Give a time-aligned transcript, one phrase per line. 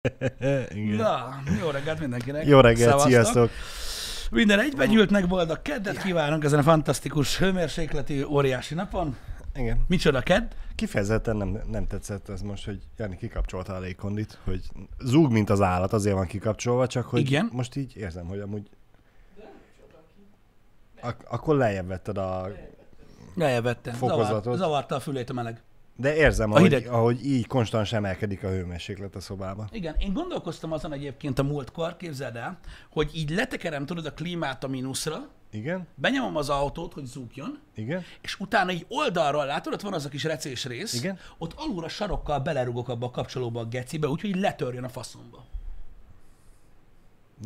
[0.74, 0.96] Igen.
[0.96, 2.46] Na, jó reggelt mindenkinek.
[2.46, 3.10] Jó reggelt, Szevasztok.
[3.10, 3.50] sziasztok!
[4.30, 9.16] Minden egyben boldog keddet kívánunk ezen a fantasztikus hőmérsékleti óriási napon.
[9.54, 9.84] Igen.
[9.88, 10.42] Micsoda kedd?
[10.74, 14.60] Kifejezetten nem, nem tetszett ez most, hogy Jani kikapcsolta a légkondit, hogy
[14.98, 17.48] zúg, mint az állat, azért van kikapcsolva, csak hogy Igen.
[17.52, 18.68] most így érzem, hogy amúgy...
[21.00, 22.48] Ak- akkor lejjebb vetted a...
[23.34, 23.94] Lejjebb vettem.
[23.94, 24.42] Fokozatot.
[24.42, 25.62] Zavart, zavarta a fülét a meleg.
[26.00, 26.92] De érzem, A ahogy, hideg.
[26.92, 29.68] ahogy így konstans emelkedik a hőmérséklet a szobában.
[29.72, 32.58] Igen, én gondolkoztam azon egyébként a múltkor, képzeld el,
[32.90, 35.86] hogy így letekerem, tudod, a klímát a mínuszra, Igen?
[35.94, 38.04] benyomom az autót, hogy zúgjon, Igen?
[38.20, 41.18] és utána így oldalról, látod, ott van az a kis recés rész, Igen.
[41.38, 45.44] ott alulra sarokkal belerugok abba a kapcsolóba a gecibe, úgyhogy letörjön a faszomba.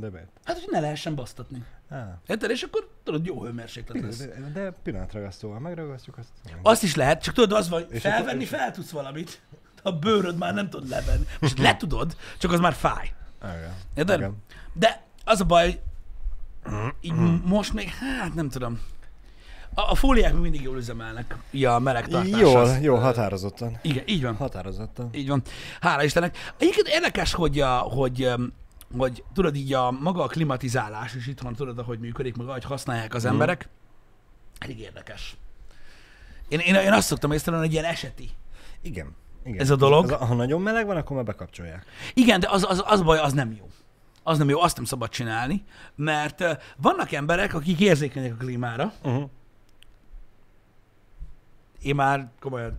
[0.01, 0.29] De miért?
[0.45, 1.65] Hát, hogy ne lehessen basztatni.
[1.91, 2.51] Á, Érted?
[2.51, 4.19] És akkor tudod, jó hőmérséklet lesz.
[4.19, 6.29] de, de pillanatragasztóval megragasztjuk azt.
[6.63, 9.41] Azt is lehet, csak tudod, az van, És felvenni és- fel tudsz valamit,
[9.83, 11.25] a bőröd már nem tud levenni.
[11.41, 13.13] Most le tudod, csak az már fáj.
[13.43, 13.75] Igen.
[13.95, 14.19] Érted?
[14.19, 14.37] Igen.
[14.73, 15.81] De az a baj,
[17.01, 17.13] így
[17.45, 18.81] most még, hát nem tudom.
[19.75, 21.37] A, a fóliák mindig jól üzemelnek.
[21.51, 22.41] Ja, a meleg tartás.
[22.41, 23.79] Jól, jó, határozottan.
[23.83, 24.37] Igen, így van.
[24.37, 25.09] Határozottan.
[25.13, 25.43] Így van.
[25.81, 26.37] Hála Istennek.
[26.59, 28.33] Egyébként érdekes, hogy, a, hogy,
[28.97, 33.15] hogy tudod így a maga a klimatizálás is itthon, tudod, ahogy működik, meg ahogy használják
[33.15, 33.69] az emberek.
[34.59, 35.37] Elég érdekes.
[36.49, 38.31] Én, én, én azt szoktam észrevenni, hogy ilyen eseti.
[38.83, 39.15] Igen.
[39.45, 39.61] Igen.
[39.61, 40.11] Ez a dolog?
[40.11, 41.85] Az, ha nagyon meleg van, akkor már bekapcsolják.
[42.15, 43.69] Igen, de az, az, az baj, az nem jó.
[44.23, 46.45] Az nem jó, azt nem szabad csinálni, mert
[46.77, 48.93] vannak emberek, akik érzékenyek a klímára.
[49.03, 49.31] Uh-huh.
[51.83, 52.77] Én már komolyan,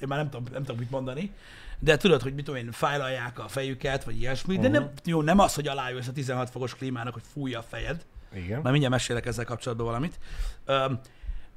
[0.00, 1.32] én már nem tudom, nem tudom mit mondani,
[1.78, 5.38] de tudod, hogy mit tudom én, fájlalják a fejüket, vagy ilyesmi, de nem, jó, nem
[5.38, 8.60] az, hogy alájössz a 16 fokos klímának, hogy fújja a fejed, Igen.
[8.60, 10.18] már mindjárt mesélek ezzel kapcsolatban valamit,
[10.64, 11.00] Öm,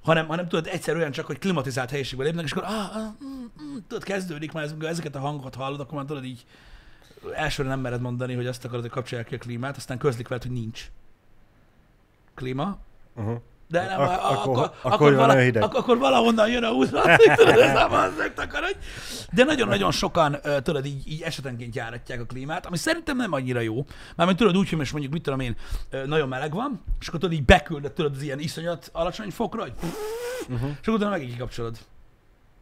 [0.02, 3.44] hanem, hanem tudod, egyszer olyan csak, hogy klimatizált helyiségbe lépnek, és akkor ah, ah, mm,
[3.64, 6.46] mm, tudod, kezdődik már, amikor ezeket a hangokat hallod, akkor már tudod így
[7.34, 10.44] elsőre nem mered mondani, hogy azt akarod, hogy kapcsolják ki a klímát, aztán közlik veled,
[10.44, 10.92] hogy nincs.
[12.34, 12.80] Klíma,
[13.16, 13.42] Uh-huh.
[13.72, 17.36] De nem, Ak- ak- akkor- akkor, akkor vala, ak- akkor valahonnan jön a húzat, hogy
[17.38, 18.76] tudod, ez az megtakarodj.
[19.32, 23.86] De nagyon-nagyon sokan, tudod, így, így esetenként járatják a klímát, ami szerintem nem annyira jó.
[24.16, 25.56] Mármint tudod úgy, hogy most mondjuk, mit tudom én,
[26.06, 29.74] nagyon meleg van, és akkor tudod, így beküldöd, tudod, az ilyen iszonyat alacsony fokra, hogy
[30.50, 30.70] Uh-huh.
[30.82, 31.78] és akkor utána megint kikapcsolod.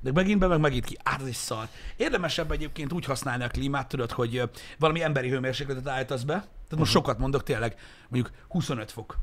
[0.02, 0.98] De megint be, meg megint ki.
[1.04, 1.68] Át, ez is szar.
[1.98, 4.42] Érdemesebb egyébként úgy használni a klímát, tudod, hogy
[4.80, 6.34] valami emberi hőmérsékletet állítasz be.
[6.34, 6.90] Tehát most Mhm.
[7.00, 7.76] sokat mondok tényleg,
[8.10, 9.18] mondjuk 25 fok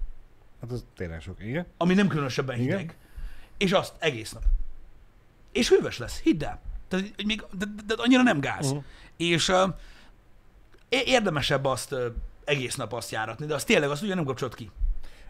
[0.68, 1.36] Hát az tényleg sok.
[1.44, 1.66] Igen.
[1.76, 2.78] ami nem különösebben Igen.
[2.78, 2.96] hideg,
[3.56, 4.42] és azt egész nap.
[5.52, 6.60] És hűvös lesz, hidd el.
[6.88, 8.66] Tehát, hogy még, de, de, de annyira nem gáz.
[8.66, 8.84] Uh-huh.
[9.16, 9.74] És uh,
[10.88, 12.04] érdemesebb azt uh,
[12.44, 14.70] egész nap azt járatni, de az tényleg azt ugye nem kapcsolt ki.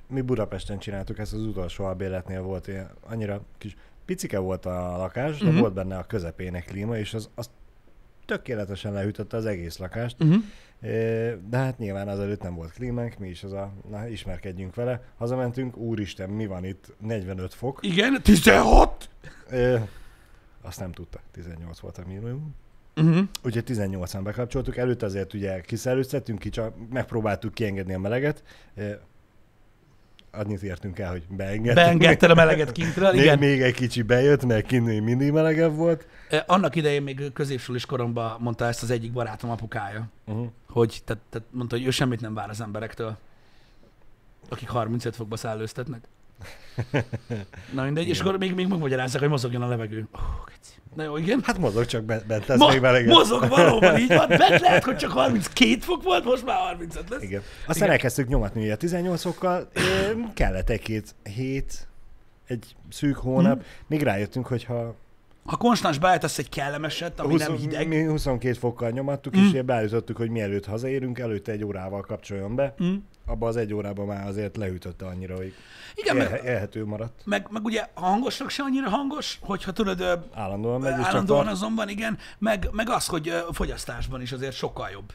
[0.08, 5.38] Mi Budapesten csináltuk ezt az utolsó albérletnél volt ilyen, annyira kis picike volt a lakás,
[5.38, 5.58] de Mhm.
[5.58, 7.50] volt benne a közepének klíma, és az, az
[8.26, 10.16] tökéletesen lehűtötte az egész lakást.
[10.22, 10.42] Uh-huh.
[11.48, 15.02] De hát nyilván azelőtt nem volt klímánk, mi is az a, na ismerkedjünk vele.
[15.18, 17.78] Hazamentünk, úristen, mi van itt, 45 fok.
[17.82, 19.08] Igen, 16!
[19.50, 19.78] Ö,
[20.62, 22.54] Azt nem tudta, 18 volt a minimum.
[22.96, 23.28] Uh-huh.
[23.44, 28.42] Úgyhogy 18-an bekapcsoltuk, előtt azért ugye kiszellőztettünk, ki csak megpróbáltuk kiengedni a meleget.
[30.36, 31.74] Annyit értünk el, hogy beengedtük.
[31.74, 33.38] Beengedted a meleget kintről, igen.
[33.38, 36.06] még egy kicsi bejött, mert kint mindig melegebb volt.
[36.30, 40.46] Eh, Annak idején még középsulis koromban mondta ezt az egyik barátom apukája, Uh-huh.
[40.68, 43.16] hogy tehát, tehát mondta, hogy ő semmit nem vár az emberektől,
[44.48, 46.04] akik 35 fokba szállőztetnek.
[47.74, 48.26] Na mindegy, és Igen.
[48.26, 50.06] akkor még, még megmagyarázzák, hogy mozogjon a levegő.
[50.12, 50.72] Oh, keci.
[50.96, 51.40] Na jó, igen.
[51.44, 53.08] Hát mozog csak be- bent, ez Ma, még melegebb.
[53.12, 54.28] mozog valóban, így van.
[54.28, 57.22] Bent lehet, hogy csak 32 fok volt, most már 35 lesz.
[57.22, 57.42] Igen.
[57.60, 57.90] Aztán Igen.
[57.90, 59.68] elkezdtük nyomatni ugye a 18 fokkal,
[60.34, 61.88] kellett egy-két hét,
[62.46, 63.66] egy szűk hónap, Mhm.
[63.86, 64.94] még rájöttünk, hogy ha
[65.46, 69.44] Ha konstans beállítasz egy kellemeset, ami nem hideg, mi 22 fokkal nyomattuk, Mm.
[69.54, 72.74] és beállítottuk, hogy mielőtt hazaérünk, előtte egy órával kapcsoljon be.
[72.82, 72.94] Mm.
[73.26, 75.54] Abba az egy órában már azért lehűtötte annyira, hogy
[75.94, 77.22] igen, meg, élhető maradt.
[77.24, 80.02] meg, meg, ugye a hangosnak se annyira hangos, hogyha tudod,
[80.34, 81.50] Állandóan megy, csak állandóan a...
[81.50, 85.12] azonban igen, meg, meg az, hogy fogyasztásban is azért sokkal jobb.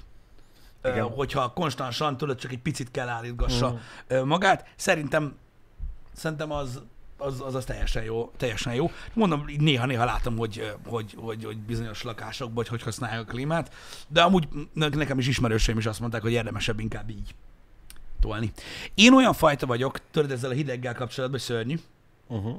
[0.83, 1.03] Igen.
[1.03, 3.79] hogyha konstansan tudod, csak egy picit kell állítgassa
[4.13, 4.27] Mm.
[4.27, 4.67] magát.
[4.75, 5.35] Szerintem,
[6.13, 6.81] szerintem az,
[7.21, 8.91] az, az, az teljesen jó, teljesen jó.
[9.13, 13.73] Mondom, néha-néha látom, hogy, hogy, hogy, hogy bizonyos lakásokban, hogy hogy használják a klímát,
[14.07, 17.35] de amúgy ne- nekem is ismerőseim is azt mondták, hogy érdemesebb inkább így
[18.19, 18.51] tolni.
[18.95, 21.75] Én olyan fajta vagyok, tudod, ezzel a hideggel kapcsolatban szörnyű,
[22.27, 22.55] Uh-huh.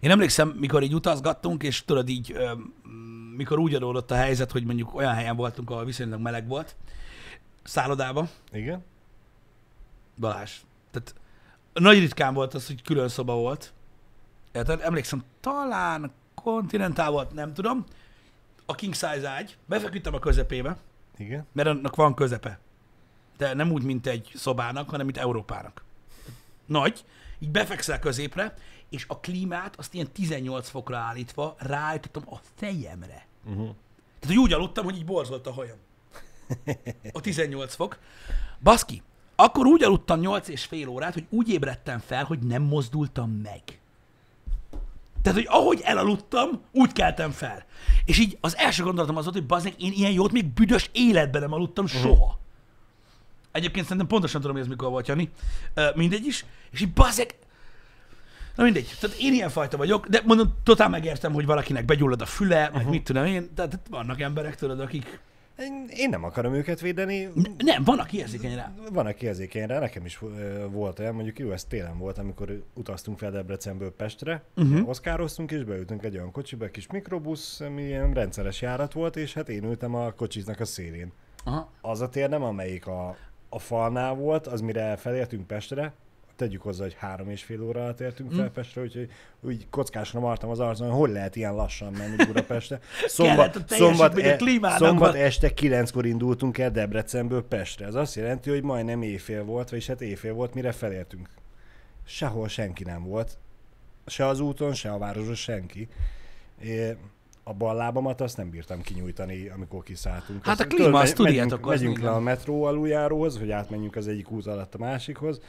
[0.00, 2.36] én emlékszem, mikor így utazgattunk, és tudod így,
[3.36, 6.76] mikor úgy adódott a helyzet, hogy mondjuk olyan helyen voltunk, ahol viszonylag meleg volt,
[7.62, 8.84] szállodába, Igen?
[10.18, 10.52] Balázs.
[10.90, 11.14] Tehát
[11.72, 13.72] nagy ritkán volt az, hogy külön szoba volt.
[14.58, 14.80] Érted?
[14.80, 17.84] Emlékszem, talán kontinentál volt, nem tudom.
[18.66, 20.76] A king size ágy, befeküdtem a közepébe,
[21.16, 21.46] Igen.
[21.52, 22.58] mert annak van közepe.
[23.36, 25.84] De nem úgy, mint egy szobának, hanem mint Európának.
[26.66, 27.04] Nagy,
[27.38, 28.54] így befekszel középre,
[28.88, 33.26] és a klímát azt ilyen 18 fokra állítva ráállítottam a fejemre.
[33.44, 33.74] Uh-huh.
[34.20, 35.76] Tehát, hogy úgy aludtam, hogy így borzolt a hajam.
[37.12, 37.98] A 18 fok.
[38.62, 39.02] Baszki,
[39.34, 43.77] akkor úgy aludtam 8 és fél órát, hogy úgy ébredtem fel, hogy nem mozdultam meg.
[45.28, 47.64] Tehát, hogy ahogy elaludtam, úgy keltem fel.
[48.04, 51.40] És így az első gondolatom az volt, hogy bazd én ilyen jót még büdös életben
[51.40, 52.38] nem aludtam soha.
[53.52, 55.30] Egyébként szerintem pontosan tudom, hogy ez mikor volt, Jani.
[55.74, 56.44] Ö, mindegy is.
[56.70, 57.34] És így bazd meg,
[58.54, 58.96] Na mindegy.
[59.00, 62.76] Tehát én ilyen fajta vagyok, de mondom, totál megértem, hogy valakinek begyullad a füle, uh-huh.
[62.76, 63.54] meg mit tudom én.
[63.54, 65.20] Tehát vannak emberek, tudod, akik...
[65.96, 67.28] Én, nem akarom őket védeni.
[67.58, 68.72] Nem, van, aki érzékeny rá.
[68.92, 70.18] Van, aki érzékeny rá, nekem is
[70.70, 74.88] volt olyan, mondjuk jó, ez télen volt, amikor utaztunk fel Debrecenből Pestre, uh-huh.
[74.88, 79.48] oszkároztunk, és beültünk egy olyan kocsiba, kis mikrobusz, ami ilyen rendszeres járat volt, és hát
[79.48, 81.12] én ültem a kocsiznak a szélén.
[81.44, 81.72] Aha.
[81.80, 83.16] Az a tér nem, amelyik a,
[83.48, 85.92] a falnál volt, az mire felértünk Pestre,
[86.38, 88.52] tegyük hozzá, hogy három és fél óra alatt értünk fel Mm.
[88.52, 92.80] Pestre, úgyhogy úgy kockásra martam az arcon, hogy hogy lehet ilyen lassan menni Budapestre.
[93.66, 97.86] Teljesítmény a e- szombat este kilenckor indultunk el Debrecenből Pestre.
[97.86, 101.28] Ez azt jelenti, hogy majdnem éjfél volt, vagyis hát éjfél volt, mire felértünk.
[102.04, 103.38] Sehol senki nem volt.
[104.06, 105.88] Se az úton, se a városban senki.
[106.62, 106.96] É,
[107.42, 110.44] a bal lábamat azt nem bírtam kinyújtani, amikor kiszálltunk.
[110.44, 114.30] Hát a klíma, azt tudjátok, Megyünk, megyünk le a metró aluljáróhoz, hogy átmenjünk az egyik
[114.30, 115.40] út alatt a másikhoz.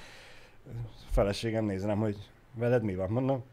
[1.11, 2.15] Feleségem nézem, hogy
[2.53, 3.43] veled mi van, mondom.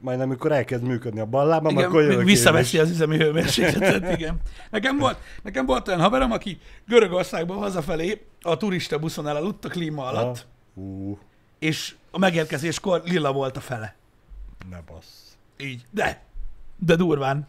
[0.00, 4.40] Majd amikor elkezd működni a bal lábam, akkor Igen, jövök visszaveszi az üzemi hőmérsékletet, igen.
[4.70, 10.02] Nekem volt, nekem volt olyan haverom, aki Görögországban hazafelé a turista buszon elaludt a klíma
[10.02, 10.08] is.
[10.08, 10.46] alatt,
[10.76, 11.18] Ah, Ú,
[11.58, 13.94] és a megérkezéskor lila volt a fele.
[14.70, 15.36] ne bassz.
[15.58, 15.84] Így.
[15.90, 16.22] De.
[16.78, 17.46] De durván.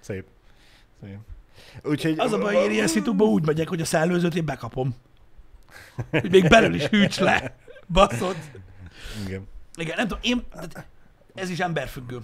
[0.00, 0.24] Szép.
[1.02, 1.18] Szép.
[1.84, 2.18] Úgyhogy...
[2.18, 2.88] Az a baj, én ilyen
[3.18, 4.94] úgy megyek, hogy a szellőzőt én bekapom.
[6.10, 7.56] Hogy még belül is hűts le.
[7.88, 8.36] Baszod.
[9.26, 9.48] Igen.
[9.74, 10.42] Igen, nem tudom, én...
[11.34, 12.18] Ez is emberfüggő.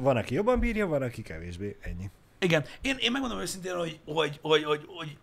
[0.00, 1.76] Van, aki jobban bírja, van, aki kevésbé.
[1.80, 2.10] Ennyi.
[2.38, 5.16] Igen, én, én megmondom őszintén, hogy, hogy, hogy, hogy, hogy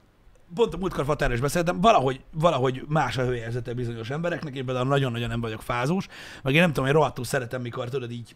[0.55, 4.87] pont a múltkor Fatára is beszéltem, valahogy, valahogy más a hőérzete bizonyos embereknek, én például
[4.87, 6.07] nagyon-nagyon nem vagyok fázós,
[6.43, 8.35] meg én nem tudom, én rohadtul szeretem, mikor tudod így,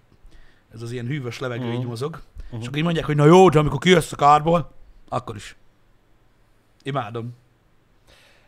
[0.73, 1.73] ez az ilyen hűvös levegő Mhm.
[1.73, 2.21] így mozog,
[2.59, 4.71] és akkor így mondják, hogy na jó, de amikor kijössz a kárból,
[5.09, 5.55] akkor is.
[6.83, 7.35] Imádom.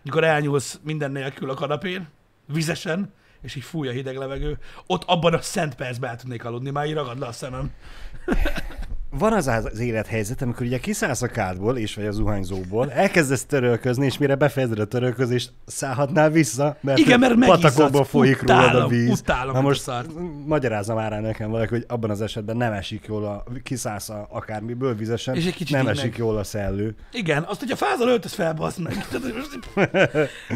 [0.01, 2.07] Mikor elnyúlsz minden nélkül a kanapén,
[2.46, 4.57] vizesen, és így fúj a hideg levegő,
[4.88, 7.72] ott abban a szent percben el tudnék aludni, már így ragad le a szemem.
[9.11, 14.06] Van az az élethelyzet, amikor ugye kiszállsz a kádból, és vagy a zuhanyzóból, elkezdesz törölközni,
[14.06, 18.89] és mire befejezed a törölközést, szállhatnál vissza, mert, Igen, mert patakokból folyik rólad a Utálom,
[18.89, 19.19] víz.
[19.19, 20.09] utálom, Na most szart.
[20.45, 24.27] magyarázza már rá nekem valaki, hogy abban az esetben nem esik jól, a, kiszállsz a,
[24.31, 26.17] akármiből vizesen, És egy kicsit nem esik meg.
[26.17, 26.95] jól a szellő.
[27.12, 29.05] Igen, azt, hogyha fázol, öltöz fel, bazd meg.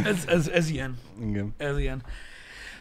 [0.06, 0.98] Ez, ez, ez ilyen.
[1.30, 1.54] Igen.
[1.58, 2.02] Ez ilyen.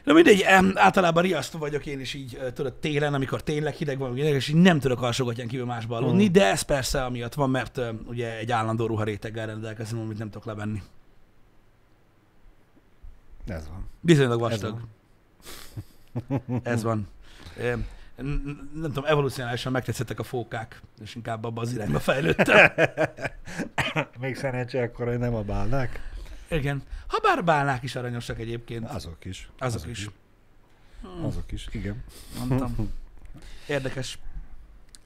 [0.04, 0.42] Na mindegy,
[0.74, 4.78] általában riasztó vagyok én is így, tudod, télen, amikor tényleg hideg van, és így nem
[4.80, 6.32] tudok alsógatján kívül másba aludni, Mm.
[6.32, 10.82] de ez persze amiatt van, mert ugye egy állandó ruharéteggel rendelkezem, amit nem tudok levenni.
[13.46, 13.88] Ez van.
[14.00, 14.80] Bizonylag Ez vastag.
[16.28, 16.60] van.
[16.64, 17.08] Ez van.
[17.58, 22.70] Em, n- n- Nem tudom, evolúcionálisan megtetszettek a fókák, és inkább abba az irányba fejlődtem.
[24.20, 26.10] Még szerencsé akkor, hogy nem a bálnák.
[26.52, 26.82] Igen.
[27.06, 28.90] Ha bár bálnák is aranyosak egyébként.
[28.90, 29.48] Azok is.
[29.58, 30.08] Azok is.
[31.22, 32.04] Azok is, igen.
[32.38, 32.92] Mondtam.
[33.66, 34.18] Érdekes.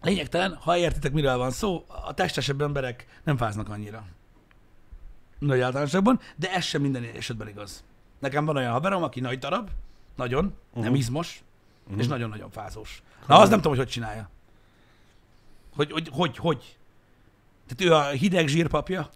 [0.03, 4.07] Lényegtelen, ha értitek, miről van szó, a testesebb emberek nem fáznak annyira.
[5.39, 7.85] Nagy általánosságban, de ez sem minden esetben igaz.
[8.19, 9.71] Nekem van olyan haverom, aki nagy darab,
[10.15, 10.83] nagyon, uh-huh.
[10.83, 11.01] nem Mhm.
[11.01, 11.43] izmos,
[11.85, 12.01] uh-huh.
[12.01, 13.03] és nagyon-nagyon fázós.
[13.07, 13.43] Na, Komolyan.
[13.43, 14.31] az nem tudom, hogy hogy csinálja.
[15.75, 16.77] Hogy, hogy, hogy, hogy?
[17.67, 19.11] Tehát ő a hideg zsírpapja,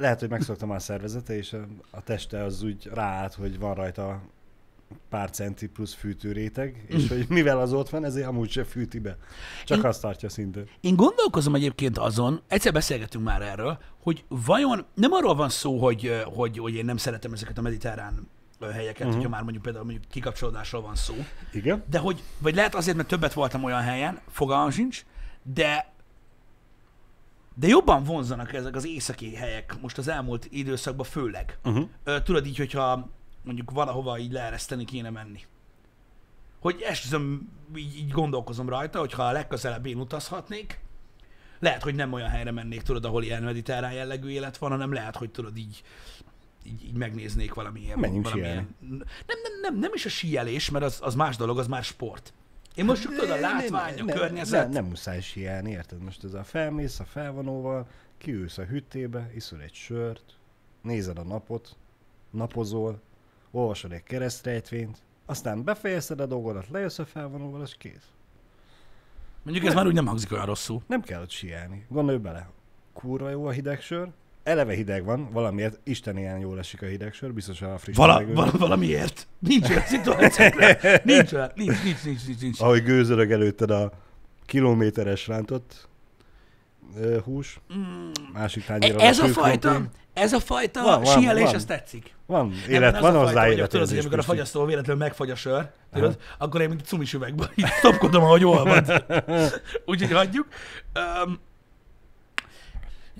[0.00, 1.56] Lehet, hogy megszoktam a szervezete, és
[1.90, 4.22] a, teste az úgy ráállt, hogy van rajta
[5.08, 9.16] pár centi plusz fűtőréteg, és hogy mivel az ott van, ezért amúgy se fűti be.
[9.64, 10.68] Csak Én- azt tartja szintén.
[10.80, 16.22] Én gondolkozom egyébként azon, egyszer beszélgetünk már erről, hogy vajon nem arról van szó, hogy,
[16.24, 18.28] hogy, hogy én nem szeretem ezeket a mediterrán
[18.72, 19.14] helyeket, uh-huh.
[19.14, 21.14] hogyha már mondjuk például mondjuk kikapcsolódásról van szó,
[21.52, 21.84] Igen?
[21.90, 25.04] de hogy, vagy lehet azért, mert többet voltam olyan helyen, fogalmam sincs,
[25.42, 25.92] de
[27.60, 31.58] de jobban vonzanak ezek az északi helyek most az elmúlt időszakban főleg.
[31.64, 31.88] Uh-huh.
[32.04, 33.10] Ö, tudod így, hogyha
[33.44, 35.40] mondjuk valahova így leereszteni kéne menni.
[36.60, 40.80] Hogy esküszöm, így, így gondolkozom rajta, hogy ha a legközelebb én utazhatnék,
[41.58, 45.16] lehet, hogy nem olyan helyre mennék, tudod, ahol ilyen mediterrán jellegű élet van, hanem lehet,
[45.16, 45.82] hogy tudod így,
[46.64, 47.98] így, így megnéznék valamilyen...
[47.98, 48.74] Menjünk valamilyen...
[48.80, 52.32] Nem, nem, nem, nem is a síelés, mert az, az más dolog, az már sport.
[52.74, 54.62] Én most csak tudod, a Nem, látvány, a nem, nem, környezet.
[54.62, 56.02] Nem, nem muszáj sielni, érted?
[56.02, 57.86] Most ez a felmész a felvonóval,
[58.18, 60.38] kiülsz a hűtébe, iszol egy sört,
[60.82, 61.76] nézed a napot,
[62.30, 63.00] napozol,
[63.50, 68.10] olvasod egy keresztrejtvényt, aztán befejezted a dolgodat, lejössz a felvonóval, és kész.
[69.42, 70.82] Mondjuk ez már úgy nem hangzik olyan rosszul.
[70.86, 71.86] Nem kell ott sielni.
[71.88, 72.50] Gondolj bele.
[72.92, 74.08] Kurva jó a hideg sör.
[74.42, 78.22] Eleve hideg van, valamiért Isten ilyen jól esik a hideg sör, biztos a friss Vala,
[78.34, 79.26] vala, valamiért.
[79.38, 80.46] Nincs olyan szituáció.
[81.02, 81.50] Nincs olyan.
[81.54, 82.60] Nincs, nincs, nincs, nincs, nincs.
[82.60, 83.92] Ahogy gőzörög előtted a
[84.46, 85.88] kilométeres rántott
[86.96, 88.10] ö, hús, Mm.
[88.32, 89.82] másik tányéron Ez a fült fajta,
[90.12, 91.54] ez a fajta Van, van, síelés, van.
[91.54, 92.14] az tetszik.
[92.26, 95.30] Van, Nem, élet, az van a hozzá hogy tudod, hogy amikor a fagyasztó véletlenül megfagy
[95.30, 99.04] a sör, tudod, akkor én mint cumis üvegben így topkodom, ahogy olvad.
[99.86, 100.46] Úgyhogy hagyjuk.
[101.24, 101.38] Um,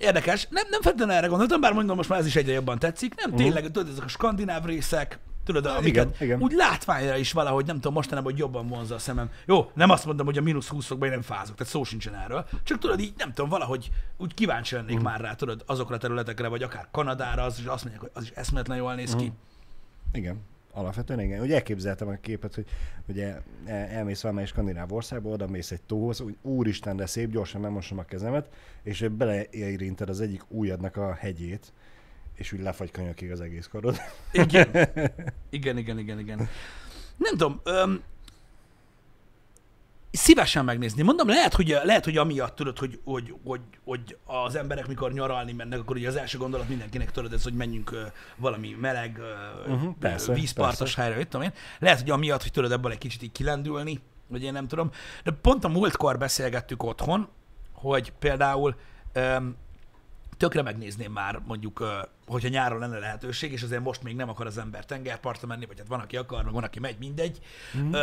[0.00, 0.46] érdekes.
[0.50, 3.14] Nem, nem feltétlenül erre gondoltam, bár mondom, most már ez is egyre jobban tetszik.
[3.14, 6.24] Nem, tényleg, tudod, ezek a skandináv részek, tudod, amiket Mhm.
[6.24, 6.40] igen.
[6.42, 9.30] úgy látványra is valahogy, nem tudom, mostanában, hogy jobban vonza a szemem.
[9.46, 12.14] Jó, nem azt mondom, hogy a mínusz 20 fokban én nem fázok, tehát szó sincsen
[12.14, 12.46] erről.
[12.64, 15.04] Csak tudod, így nem tudom, valahogy úgy kíváncsi lennék Mhm.
[15.04, 18.22] már rá, tudod, azokra a területekre, vagy akár Kanadára, az, és azt mondják, hogy az
[18.22, 19.32] is eszméletlen jól néz ki.
[20.12, 20.40] Igen,
[20.72, 21.40] alapvetően igen.
[21.40, 22.66] Ugye elképzeltem a képet, hogy
[23.06, 23.26] ugye
[23.64, 27.98] el- elmész valamelyik skandináv országba, oda mész egy tóhoz, úgy úristen, de szép, gyorsan megmosom
[27.98, 28.48] a kezemet,
[28.82, 31.72] és beleérinted az egyik ujjadnak a hegyét,
[32.34, 33.96] és úgy lefagy kanyakig az egész karod.
[34.32, 34.68] Igen.
[35.50, 36.48] Igen, igen, igen, igen.
[37.16, 38.02] Nem tudom, öm,
[40.12, 41.02] szívesen megnézni.
[41.02, 45.52] Mondom, lehet, hogy, lehet, hogy amiatt tudod, hogy, hogy, hogy, hogy az emberek mikor nyaralni
[45.52, 49.18] mennek, akkor ugye az első gondolat mindenkinek tudod, ez, hogy menjünk valami meleg,
[49.66, 51.00] uh, Mhm, persze, vízpartos persze.
[51.02, 51.52] helyre, tudom én.
[51.78, 54.90] Lehet, hogy amiatt, hogy tudod ebből egy kicsit így kilendülni, vagy én nem tudom.
[55.24, 57.28] De pont a múltkor beszélgettük otthon,
[57.72, 58.76] hogy például
[59.12, 59.56] öm,
[60.36, 61.84] tökre megnézném már mondjuk,
[62.26, 65.78] hogyha nyáron lenne lehetőség, és azért most még nem akar az ember tengerpartra menni, vagy
[65.78, 67.38] hát van, aki akar, meg van, aki megy, mindegy.
[67.76, 67.94] Mm.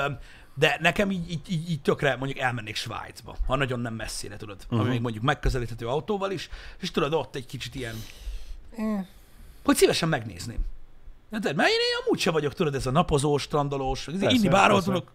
[0.60, 4.58] De nekem így, így, így, így tökre mondjuk elmennék Svájcba, ha nagyon nem messzire, tudod,
[4.64, 4.80] uh-huh.
[4.80, 6.50] ami még mondjuk megközelíthető autóval is,
[6.80, 7.96] és tudod, ott egy kicsit ilyen,
[9.64, 10.66] hogy szívesen megnézném.
[11.30, 14.84] De, mert én, én amúgy sem vagyok, tudod, ez a napozós, strandolós, Persze, inni bárhol
[14.84, 15.12] tudok,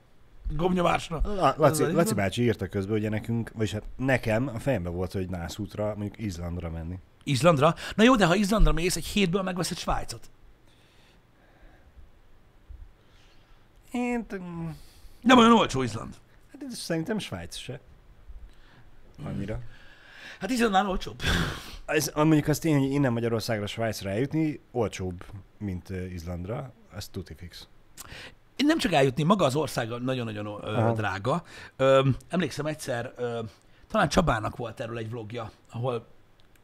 [0.51, 1.21] gomnyomásra.
[1.25, 5.29] La- Laci, Laci bácsi írta közben, hogy nekünk, vagyis hát nekem a fejemben volt, hogy
[5.29, 6.99] nászútra, mondjuk Izlandra menni.
[7.25, 7.75] Izlandra?
[7.95, 10.31] Na jó, de ha Izlandra mész, egy hétből megveszed Svájcot.
[13.93, 14.41] Én, t-
[15.23, 16.15] Nem olyan olcsó Izland.
[16.53, 17.81] hát ez szerintem Svájc se.
[19.25, 19.61] Annyira.
[20.41, 21.23] Hát Izlandnál olcsóbb.
[21.87, 25.25] Ez, mondjuk az tény, hogy innen Magyarországra Svájcra eljutni olcsóbb,
[25.59, 27.69] mint Izlandra, ez tuti fix.
[28.57, 31.43] Nem csak eljutni, maga az ország nagyon-nagyon ö, drága.
[31.77, 33.41] Ö, emlékszem egyszer, ö,
[33.89, 36.07] talán Csabának volt erről egy vlogja, ahol,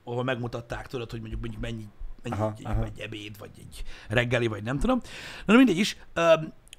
[0.04, 1.88] ahol megmutatták, tudod, hogy mondjuk, mondjuk mennyi,
[2.22, 2.84] mennyi Aha, egy, aha.
[2.84, 5.00] egy ebéd, vagy egy reggeli, vagy nem tudom.
[5.46, 6.34] Na, de mindegy is, ö,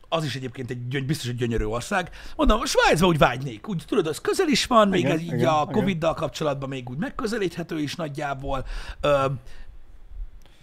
[0.10, 2.10] az is egyébként egy gyöny, biztos egy gyönyörű ország.
[2.36, 3.68] Mondom, a Svájcba úgy vágynék.
[3.68, 5.74] Úgy tudod, az közel is van, még Igen, ez így igen, a igen.
[5.74, 8.66] Covid-dal kapcsolatban még úgy megközelíthető is nagyjából.
[9.02, 9.26] Ö,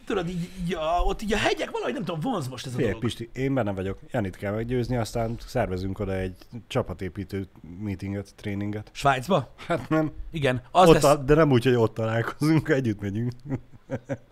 [0.06, 2.74] tudod, így, így a, ott így a hegyek valahogy nem tudom, vonz most ez a
[2.74, 3.08] Figyelj, dolog.
[3.08, 3.98] Pisti, én benne vagyok.
[4.10, 6.36] Janit kell meggyőzni, aztán szervezünk oda egy
[6.66, 7.48] csapatépítő
[7.80, 8.90] meetinget, tréninget.
[8.92, 9.52] Svájcba?
[9.66, 11.04] Hát nem, Igen, az ott lesz.
[11.04, 13.32] a, de nem úgy, hogy ott találkozunk, együtt megyünk.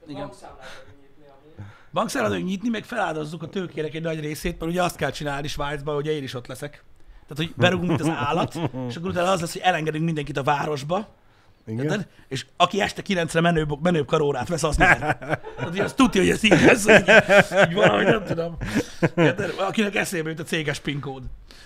[0.07, 0.31] Igen.
[1.95, 5.49] Bankszámlát vagyunk nyitni, meg feláldozzuk a tőkének egy nagy részét, mert ugye azt kell csinálni
[5.49, 6.85] Svájcba, hogy én is ott leszek.
[7.27, 10.43] Tehát, hogy berugunk, mint az állat, és akkor utána az lesz, hogy elengedünk mindenkit a
[10.43, 11.09] városba,
[11.67, 11.85] Igen?
[11.85, 12.07] érted?
[12.29, 14.99] és aki este 9-re menőbb, menőbb karórát vesz, az nyer.
[14.99, 17.13] Tehát, hogy az tudja, hogy ez így lesz, így,
[17.69, 18.57] így valahogy nem tudom.
[19.17, 19.55] Érted?
[19.59, 21.23] Akinek eszébe jut a céges pinkód.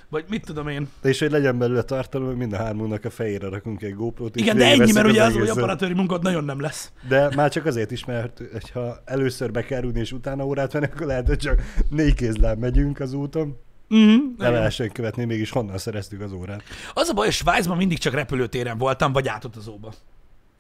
[0.09, 0.89] Vagy mit tudom én.
[1.01, 4.37] De és hogy legyen belőle tartalom, hogy mind a hármunknak a fejére rakunk egy GoPro-t.
[4.37, 6.93] Igen, de ennyi, mert ugye az, hogy operatőri munkát nagyon nem lesz.
[7.09, 10.85] De már csak azért is, mert ha először be kell rúgni, és utána órát venni,
[10.85, 13.57] akkor lehet, hogy csak négy kézláb megyünk az úton.
[13.91, 14.23] Uh-huh.
[14.39, 16.63] Nem lehessen követni, mégis honnan szereztük az órát.
[16.95, 19.93] Az a baj, hogy Svájcban mindig csak repülőtéren voltam, vagy átutazóba.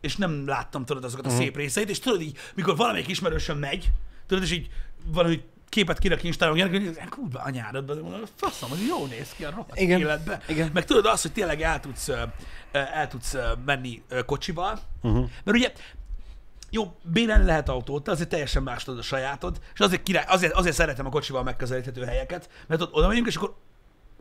[0.01, 1.39] És nem láttam, tudod, azokat a Mhm.
[1.39, 3.91] szép részeit, és tudod így, mikor valamelyik ismerősöm megy,
[4.27, 4.69] tudod, és így
[5.07, 9.81] valami képet kirak Instagramon, hogy kurva anyáradban, mondom, faszom, hogy jól néz ki a rohadt
[9.81, 10.01] Igen.
[10.01, 10.41] életbe.
[10.49, 10.71] Igen.
[10.73, 12.11] Meg tudod azt, hogy tényleg el tudsz,
[12.73, 15.29] el tudsz menni kocsival, Uh-huh.
[15.45, 15.73] mert ugye
[16.71, 20.53] jó, bérelni lehet autót, de azért teljesen más tudod a sajátod, és azért, király, azért,
[20.53, 23.55] azért szeretem a kocsival megközelíthető helyeket, mert ott oda megyünk, és akkor,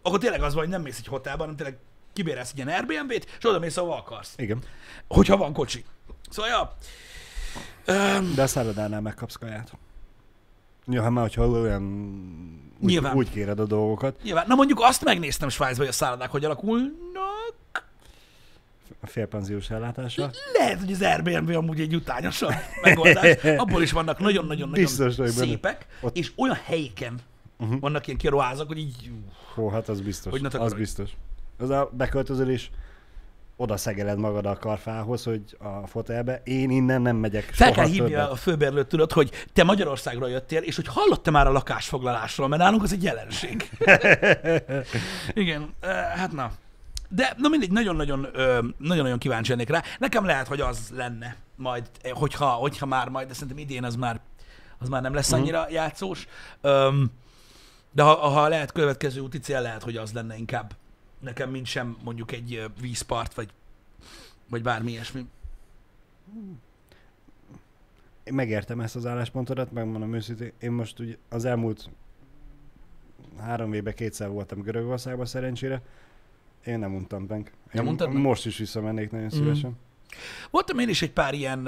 [0.01, 1.77] akkor tényleg az van, hogy nem mész egy hotelba, hanem tényleg
[2.13, 4.33] kibérelsz egy ilyen Airbnb-t, és oda mész, ahova akarsz.
[4.37, 4.61] Igen.
[5.07, 5.85] Hogyha van kocsi.
[6.29, 6.75] Szóval, ja.
[7.85, 9.71] Öm, De a szállodánál megkapsz kaját.
[10.85, 11.83] Ja, hát már, hogyha olyan
[12.79, 13.15] úgy, Nyilván.
[13.15, 14.45] úgy kéred a dolgokat, nyilván.
[14.47, 17.86] Na mondjuk azt megnéztem Svájcban, hogy a szállodák hogy alakulnak.
[19.01, 20.29] A félpanziós ellátása.
[20.57, 23.37] Lehet, hogy az Airbnb amúgy egy utányosabb megoldás.
[23.57, 25.29] Abból is vannak nagyon-nagyon-nagyon benne.
[25.29, 27.19] szépek, Ott- és olyan helyeken
[27.59, 27.79] Uh-huh.
[27.79, 29.11] vannak ilyen kiruházak, hogy így
[29.53, 30.31] Hó, hát az biztos.
[30.31, 31.09] Hogy az biztos.
[31.57, 32.71] Az a beköltözöl is
[33.55, 36.41] oda szegeled magad a karfához, hogy a fotelbe.
[36.43, 40.75] Én innen nem megyek Fel kell hívni a főbérlőt, tudod, hogy te Magyarországról jöttél, és
[40.75, 43.69] hogy hallott már a lakásfoglalásról, mert nálunk az egy jelenség.
[45.33, 46.51] Igen, ö, hát na.
[47.09, 49.83] De na mindegy, nagyon-nagyon, ö, nagyon-nagyon kíváncsi lennék rá.
[49.99, 53.95] Nekem lehet, hogy az lenne majd, eh, hogyha, hogyha már majd, de szerintem idén az
[53.95, 54.19] már,
[54.77, 55.39] az már nem lesz Mhm.
[55.41, 56.27] annyira játszós.
[56.61, 57.11] Öm,
[57.91, 60.75] de ha, ha lehet következő úti cél, lehet, hogy az lenne inkább
[61.19, 63.49] nekem, mint sem mondjuk egy vízpart, vagy,
[64.49, 65.25] vagy bármi ilyesmi.
[68.23, 70.51] Én megértem ezt az álláspontodat, megmondom őszintén.
[70.59, 71.89] Én most ugye az elmúlt
[73.39, 75.81] három évben kétszer voltam Görögországban szerencsére.
[76.67, 77.51] Én nem untam meg.
[77.71, 78.21] Nem Én untad meg?
[78.21, 79.35] most is visszamennék nagyon Mhm.
[79.35, 79.77] szívesen.
[80.51, 81.67] Voltam én is egy pár ilyen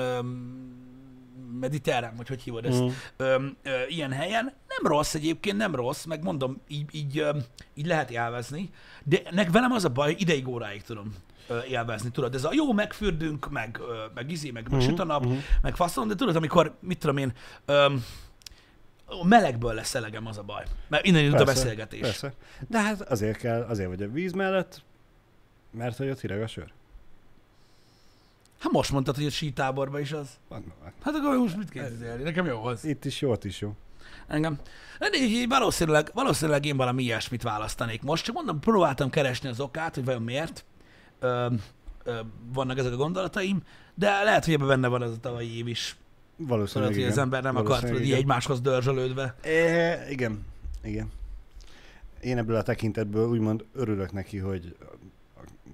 [1.60, 2.88] mediterrán, vagy hogy hívod ezt, Mm.
[3.18, 4.44] öm, ö, ilyen helyen.
[4.68, 7.42] Nem rossz egyébként, nem rossz, meg mondom, így, így, öm,
[7.74, 8.70] így lehet élvezni,
[9.04, 11.14] de nek velem az a baj, ideig óráig tudom
[11.48, 15.00] ö, élvezni, tudod, ez a jó, megfürdünk, meg, ö, meg izé, meg, meg Mhm, süt
[15.00, 15.34] a nap, mhm.
[15.62, 17.34] meg faszom, de tudod, amikor, mit tudom én,
[17.66, 18.04] öm,
[19.06, 20.64] a melegből lesz elegem az a baj.
[20.88, 22.00] Mert innen indult a beszélgetés.
[22.00, 22.34] Persze.
[22.68, 24.82] De hát azért kell, azért vagy a víz mellett,
[25.72, 26.72] mert hogy ott hideg a sör.
[28.60, 30.30] Hát most mondtad, hogy a sítáborban is az.
[30.48, 30.94] Van, van.
[31.02, 32.24] Hát akkor most mit képzelni?
[32.24, 32.86] Nekem jó az.
[32.86, 33.76] Itt is jó, ott is jó.
[34.28, 34.60] Engem.
[35.00, 38.24] De így, valószínűleg, valószínűleg én valami ilyesmit választanék most.
[38.24, 40.66] Csak mondom, próbáltam keresni az okát, hogy vajon miért
[41.20, 41.48] ö,
[42.04, 42.20] ö,
[42.54, 43.62] vannak ezek a gondolataim,
[43.96, 45.98] de lehet, hogy ebben benne van az a tavalyi év is.
[46.38, 47.12] Tudod, Valószínűleg hogy igen.
[47.12, 49.36] az ember nem akart tudod, Valószínűleg így egymáshoz dörzsölődve.
[49.44, 50.46] É, igen,
[50.84, 51.12] igen.
[52.22, 54.76] Én ebből a tekintetből úgymond örülök neki, hogy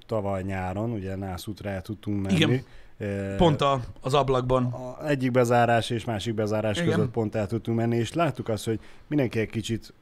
[0.05, 2.35] tavaly nyáron, ugye Nászútra el tudtunk menni.
[2.35, 2.61] Igen.
[3.37, 4.63] Pont a, az ablakban.
[4.65, 6.89] a egyik bezárás és másik bezárás Igen.
[6.89, 9.93] között pont el tudtunk menni, és láttuk azt, hogy mindenki egy kicsit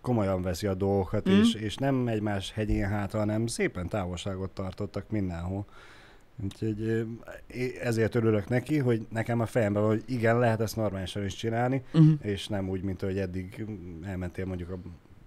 [0.00, 1.34] komolyan veszi a dolgokat, Mhm.
[1.38, 5.64] és, és nem egymás hegyén hátra, hanem szépen távolságot tartottak mindenhol.
[6.44, 7.06] Úgyhogy
[7.82, 11.82] ezért örülök neki, hogy nekem a fejemben van, hogy igen, lehet ezt normálisan is csinálni,
[11.92, 12.12] Uh-huh.
[12.22, 13.64] és nem úgy, mint hogy eddig
[14.06, 14.78] elmentél mondjuk a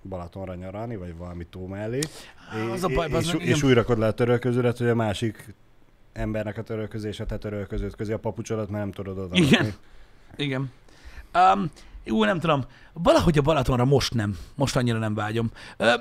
[0.10, 2.00] Balatonra nyaralni, vagy valami tó mellé,
[2.72, 3.60] Az a baj, és, az és, és igen.
[3.64, 5.54] újra rakod le a törölköződet, hogy a másik
[6.14, 9.74] embernek a törölköző és a te törölköződ közé a papucsodat, mert nem tudod oda Igen.
[10.36, 10.72] Igen.
[11.34, 11.72] Um,
[12.04, 12.66] jó, nem tudom.
[12.94, 14.38] Valahogy a Balatonra most nem.
[14.56, 15.52] Most annyira nem vágyom.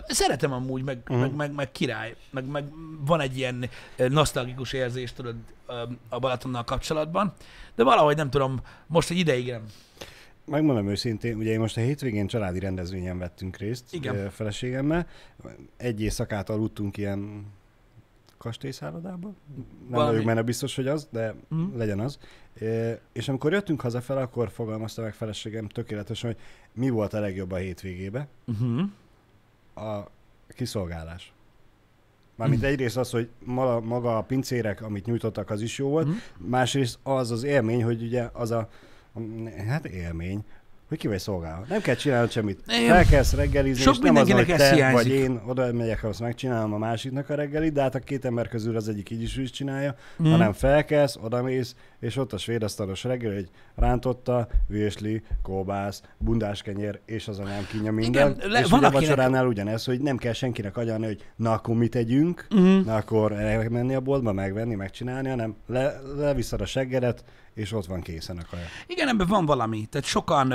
[0.07, 1.21] Szeretem amúgy, meg, uh-huh.
[1.21, 2.17] meg, meg, meg király.
[2.31, 2.65] Meg, meg
[3.05, 5.35] van egy ilyen nosztalgikus érzés, tudod,
[6.09, 7.33] a Balatonnal kapcsolatban.
[7.75, 9.63] De valahogy nem tudom, most egy ideig nem.
[10.53, 14.31] Megmondom őszintén, ugye én most a hétvégén családi rendezvényen vettünk részt Igen.
[14.31, 15.07] feleségemmel.
[15.77, 17.47] Egy éjszakát aludtunk ilyen
[18.39, 19.37] kastélyszállodában.
[19.57, 20.11] Nem Valami.
[20.11, 21.77] vagyok benne biztos, hogy az, de Mhm.
[21.77, 22.19] legyen az.
[23.13, 26.41] És amikor jöttünk hazafelé, akkor fogalmazta meg feleségem tökéletesen, hogy
[26.73, 28.29] mi volt a legjobb a hétvégébe.
[28.47, 28.81] Uh-huh.
[29.89, 30.11] A
[30.49, 31.33] kiszolgálás.
[32.35, 36.07] Mármint egyrészt az, hogy maga, maga a pincérek, amit nyújtottak, az is jó volt.
[36.07, 36.17] Mhm.
[36.37, 38.69] Másrészt az az élmény, hogy ugye az a,
[39.67, 40.45] hát élmény,
[40.89, 41.65] hogy ki vagy szolgálva.
[41.69, 42.61] Nem kell csinálnod semmit.
[42.89, 45.03] Felkelsz reggelizni, Sok és nem az, hogy te hiányzik.
[45.03, 48.49] vagy én oda megyek, azt megcsinálom a másiknak a reggelit, de hát a két ember
[48.49, 50.31] közül az egyik így is, is csinálja, Mhm.
[50.31, 57.29] hanem felkelsz, odamész, és ott a svéd asztalos reggel, egy rántotta, vésli, kóbász, bundáskenyér, és
[57.29, 58.31] az a nem kínja minden.
[58.37, 61.53] Igen, le- és van ugye a vacsoránál ugyanez, hogy nem kell senkinek agyalni, hogy na
[61.53, 62.85] akkor mit tegyünk, Uh-huh.
[62.85, 63.33] Na akkor
[63.71, 68.43] menni a boltba, megvenni, megcsinálni, hanem le, leviszed a seggedet, és ott van készen a
[68.51, 68.65] kaja.
[68.87, 69.87] Igen, ebben van valami.
[69.91, 70.53] Tehát sokan,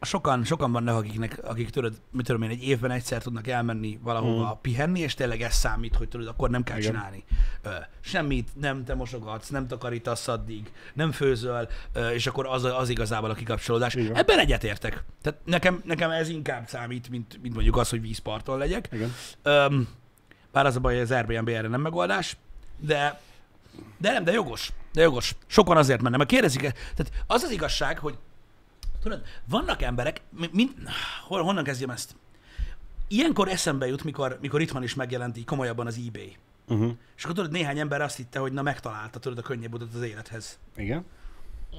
[0.00, 4.48] sokan, sokan vannak, akiknek, akik tudod, mit tudom én, egy évben egyszer tudnak elmenni valahova
[4.48, 4.60] Mm.
[4.60, 6.90] pihenni, és tényleg ez számít, hogy tudod, akkor nem kell Igen.
[6.92, 7.24] csinálni.
[7.62, 12.88] Ö, semmit, nem te mosogatsz, nem takarítasz addig, nem főzöl, ö, és akkor az, az
[12.88, 13.94] igazából a kikapcsolódás.
[13.94, 14.16] Igen.
[14.16, 15.04] Ebben egyetértek.
[15.22, 18.88] Tehát nekem, nekem ez inkább számít, mint, mint mondjuk az, hogy vízparton legyek.
[18.92, 19.12] Igen.
[19.42, 19.88] Öm,
[20.52, 22.36] bár az a baj, hogy az Airbnb erre nem megoldás,
[22.78, 23.20] de,
[23.98, 24.72] de nem, de jogos.
[24.92, 25.34] De jogos.
[25.46, 28.18] Sokan azért mennek, mert kérdezik, tehát az az igazság, hogy
[29.02, 30.20] tudod, vannak emberek,
[30.52, 30.70] mi-
[31.26, 32.16] hol, honnan kezdjem ezt?
[33.08, 36.36] Ilyenkor eszembe jut, mikor, mikor itthon is megjelent így komolyabban az eBay.
[36.68, 36.92] Uh-huh.
[37.16, 40.02] És akkor tudod, néhány ember azt hitte, hogy na megtalálta, tudod, a könnyebb utat az
[40.02, 40.58] élethez.
[40.76, 41.04] Igen.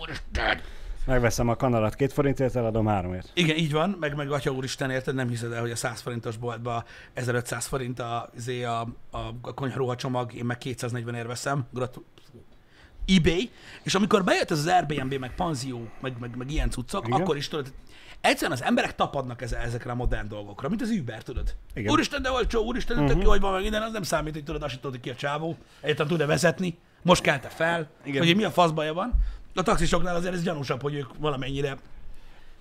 [0.02, 0.62] Úristen!
[1.06, 3.32] Megveszem a kanalat két forintért, eladom háromért.
[3.34, 6.38] Igen, így van, meg, meg atya úristen, érted, nem hiszed el, hogy a 100 forintos
[6.38, 8.80] boltba 1500 forint a, izé a,
[9.12, 11.66] a, a konyharuha csomag, én meg 240 ér veszem.
[11.72, 12.06] Gratu-
[13.08, 13.50] eBay,
[13.84, 17.22] és amikor bejött ez az Airbnb, meg panzió, meg, meg, meg ilyen cuccok, Igen.
[17.22, 17.74] akkor is tudod,
[18.22, 21.56] egyszerűen az emberek tapadnak eze- ezekre a modern dolgokra, mint az Uber, tudod.
[21.74, 21.92] Igen.
[21.92, 23.24] Úristen, de olcsó, úristen, de tök Mhm.
[23.24, 25.58] jó, hogy van meg minden, az nem számít, hogy tudod, azt tudod, ki a csávó,
[25.82, 28.26] egyáltalán tud-e vezetni, most kelte fel, Igen.
[28.26, 29.14] hogy mi a fasz baja van.
[29.56, 31.78] A taxisoknál azért ez gyanúsabb, hogy ők valamennyire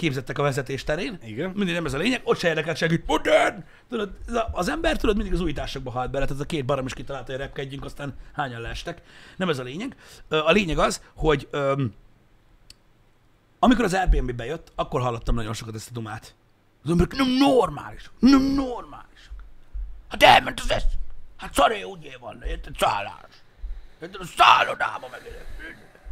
[0.03, 1.19] képzettek a vezetés terén.
[1.25, 1.51] Igen.
[1.51, 3.07] Mindig nem ez a lényeg, ott se érdekel segít.
[3.07, 3.65] Modern!
[3.89, 4.11] Tudod,
[4.53, 7.33] az ember tudod mindig az újításokba halt bele, tehát ez a két barom is kitalálta,
[7.33, 9.03] hogy repkedjünk, aztán hányan leestek.
[9.37, 9.97] Nem ez a lényeg.
[10.29, 11.95] A lényeg az, hogy öm,
[13.59, 16.35] amikor az Airbnb bejött, akkor hallottam nagyon sokat ezt a dumát.
[16.85, 19.45] Az emberek nem normális, nem normálisak.
[20.09, 20.93] Hát elment az esz.
[21.37, 23.33] Hát szaré úgy van, érted, szállás.
[24.01, 25.21] Érted, a szállodába meg.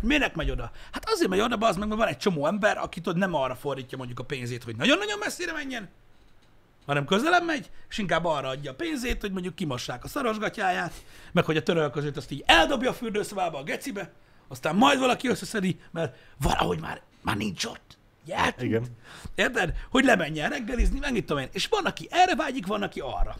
[0.00, 0.70] Minek megy oda?
[0.92, 3.54] Hát azért megy oda, az meg, mert van egy csomó ember, aki tudod, nem arra
[3.54, 5.88] fordítja mondjuk a pénzét, hogy nagyon-nagyon messzire menjen,
[6.86, 10.92] hanem közelebb megy, és inkább arra adja a pénzét, hogy mondjuk kimassák a szarosgatyáját,
[11.32, 14.12] meg hogy a törölközőt azt így eldobja a fürdőszobába, a gecibe,
[14.48, 17.98] aztán majd valaki összeszedi, mert valahogy már, már nincs ott.
[18.28, 18.62] Eltűnt.
[18.62, 18.84] Igen.
[19.34, 19.74] Érted?
[19.90, 21.48] Hogy lemenjen reggelizni, meg mit tudom én.
[21.52, 23.36] És van, aki erre vágyik, van, aki arra.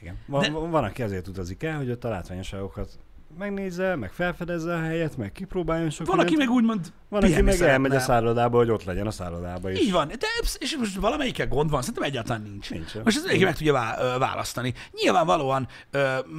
[0.00, 0.18] Igen.
[0.26, 2.98] Van, De- van, aki azért utazik el, hogy ott a látványosságokat
[3.38, 6.48] megnézze, meg felfedezze a helyet, meg kipróbáljon sok Van, aki mindent.
[6.48, 9.78] meg úgymond Van, aki meg elmegy a szállodába, hogy ott legyen a szállodába is.
[9.80, 10.26] Így van, de
[10.58, 12.70] és most valamelyikkel gond van, szerintem egyáltalán nincs.
[12.70, 13.02] Nincsen.
[13.04, 13.72] Most ez mindenki meg tudja
[14.18, 14.74] választani.
[15.02, 15.68] Nyilvánvalóan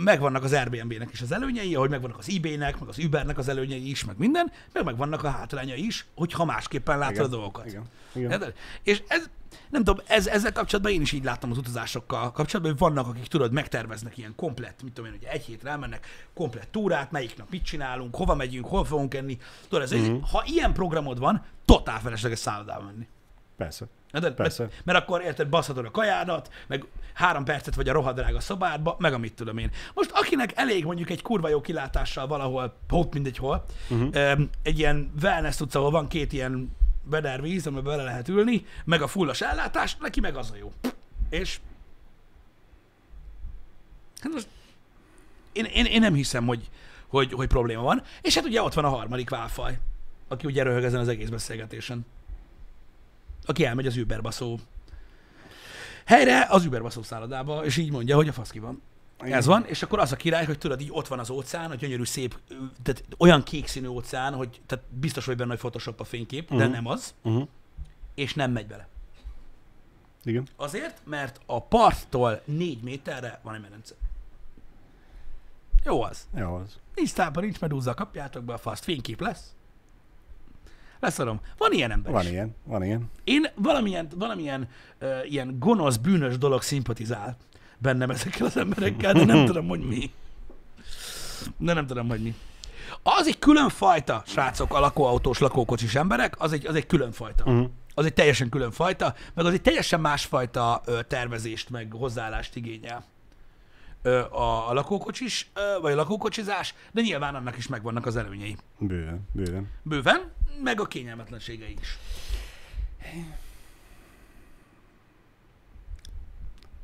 [0.03, 3.89] megvannak az Airbnb-nek is az előnyei, ahogy megvannak az eBay-nek, meg az Ubernek az előnyei
[3.89, 7.65] is, meg minden, meg megvannak a hátrányai is, hogyha másképpen látod a dolgokat.
[7.65, 7.83] Igen.
[8.13, 8.53] Igen.
[8.83, 9.29] És ez,
[9.69, 13.27] nem tudom, ez, ezzel kapcsolatban én is így láttam az utazásokkal kapcsolatban, hogy vannak, akik
[13.27, 17.47] tudod, megterveznek ilyen komplett, mit tudom én, hogy egy hétre elmennek, komplett túrát, melyik nap
[17.49, 19.37] mit csinálunk, hova megyünk, hol fogunk enni.
[19.69, 20.01] Tudod, ez Mhm.
[20.03, 23.07] egy, ha ilyen programod van, totál felesleges szállodába menni.
[23.57, 23.85] Persze.
[24.13, 24.33] Érted?
[24.33, 24.63] Persze.
[24.63, 29.13] Mert, mert akkor érted, baszhatod a kajádat, meg három percet vagy a rohadrága szobádba, meg
[29.13, 29.71] amit tudom én.
[29.93, 34.39] Most akinek elég mondjuk egy kurva jó kilátással valahol, ott mindegy hol, uh-huh.
[34.63, 39.07] egy ilyen wellness tudsz, ahol van két ilyen bedervíz, amiben bele lehet ülni, meg a
[39.07, 40.71] fullos ellátás, neki meg az a jó.
[41.29, 41.59] És
[44.21, 44.47] hát most
[45.51, 46.69] én, én, én nem hiszem, hogy,
[47.07, 48.01] hogy, hogy probléma van.
[48.21, 49.79] És hát ugye ott van a harmadik válfaj,
[50.27, 52.05] aki ugye röhög ezen az egész beszélgetésen.
[53.45, 54.59] Aki elmegy az Uberbaszó
[56.05, 58.81] helyre, az Uberbaszó szállodába, és így mondja, hogy a fasz ki van.
[59.17, 61.75] Ez van, és akkor az a király, hogy tudod, így ott van az óceán, a
[61.75, 62.39] gyönyörű szép,
[62.83, 66.57] tehát olyan kék színű óceán, hogy tehát biztos vagy benne, hogy Photoshop a fénykép, uh-huh.
[66.59, 66.73] de Mhm.
[66.73, 67.47] nem az, Uh-huh.
[68.15, 68.87] és nem megy bele.
[70.23, 70.47] Igen.
[70.55, 73.95] Azért, mert a parttól négy méterre van egy medence.
[75.83, 76.27] Jó az.
[76.35, 76.77] Jó az.
[76.95, 79.55] Nincs tápa, nincs medúza, kapjátok be a faszt, fénykép lesz.
[80.99, 81.39] Leszarom.
[81.57, 82.29] Van ilyen ember Van is.
[82.29, 83.11] ilyen, van ilyen.
[83.23, 84.69] Én valamilyen, valamilyen
[85.01, 87.37] uh, ilyen gonosz, bűnös dolog szimpatizál
[87.77, 90.11] bennem ezekkel az emberekkel, de nem tudom, hogy mi.
[91.57, 92.35] De nem tudom, hogy mi.
[93.03, 97.43] Az egy külön fajta, srácok, a lakóautós, lakókocsis emberek, az egy, az egy külön fajta.
[97.45, 97.69] Uh-huh.
[97.93, 103.03] Az egy teljesen külön fajta, meg az egy teljesen másfajta ö, tervezést, meg hozzáállást igényel
[104.31, 108.55] a, a lakókocsis, vagy a lakókocsizás, de nyilván annak is megvannak az előnyei.
[108.77, 109.69] Bőven, bőven.
[109.83, 110.31] Bőven,
[110.63, 111.97] meg a kényelmetlenségei is.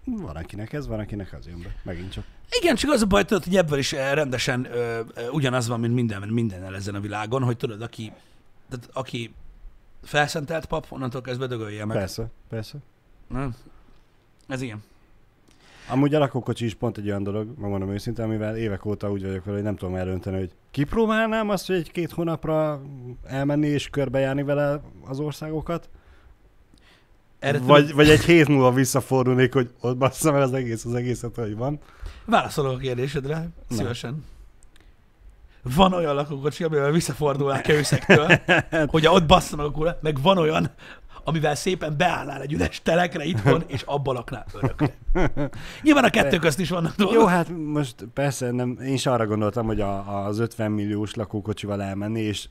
[0.06, 1.76] Van akinek ez, van akinek az jön be.
[1.84, 2.26] Megint csak.
[2.50, 5.94] Igen, csak az a baj, tudod, hogy ebből is rendesen ö, ö, ugyanaz van, mint
[5.94, 8.12] minden, mindennel ezen a világon, hogy tudod, aki,
[8.70, 9.34] tehát aki
[10.04, 11.98] felszentelt pap, onnantól kezdve dögölje meg.
[11.98, 12.78] Persze, persze.
[13.28, 13.56] Nem?
[14.48, 14.84] Ez ilyen.
[15.90, 19.44] Amúgy a lakókocsi is pont egy olyan dolog, megmondom őszintén, amivel évek óta úgy vagyok
[19.44, 22.82] vele, hogy nem tudom eldönteni, hogy kipróbálnám azt, hogy egy-két hónapra
[23.26, 25.90] elmenni és körbejárni vele az országokat,
[27.44, 31.36] Erre vagy, vagy egy hét múlva visszafordulnék, hogy ott basszam el az egész, az egészet,
[31.36, 31.80] hogy van.
[32.26, 34.26] Válaszolok a kérdésedre, szívesen.
[35.76, 38.28] Van olyan lakókocsi, amivel visszafordulnál kőszektől,
[38.94, 40.72] hogy ott bassza meg a kula, meg van olyan,
[41.24, 44.94] amivel szépen beállnál egy üres telekre itthon, és abban laknál örökre.
[45.82, 47.16] Nyilván a kettő közt is vannak dolgok.
[47.16, 51.82] Jó, hát most persze nem, én is arra gondoltam, hogy a, az 50 milliós lakókocsival
[51.82, 52.48] elmenni, és,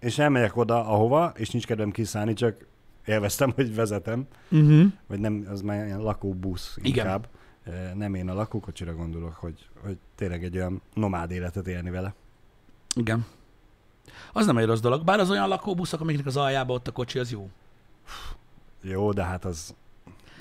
[0.00, 2.56] és elmegyek oda, ahova, és nincs kedvem kiszállni, csak
[3.04, 4.92] élveztem, hogy vezetem, Uh-huh.
[5.06, 7.28] vagy nem, az már ilyen lakóbusz inkább.
[7.66, 7.96] Igen.
[7.96, 12.14] Nem én a lakókocsira gondolok, hogy, hogy tényleg egy olyan nomád életet élni vele.
[12.94, 13.26] Igen.
[14.32, 17.18] Az nem egy rossz dolog, bár az olyan lakóbuszok, amiknek az aljába ott a kocsi,
[17.18, 17.48] az jó.
[18.80, 19.74] Jó, de hát az,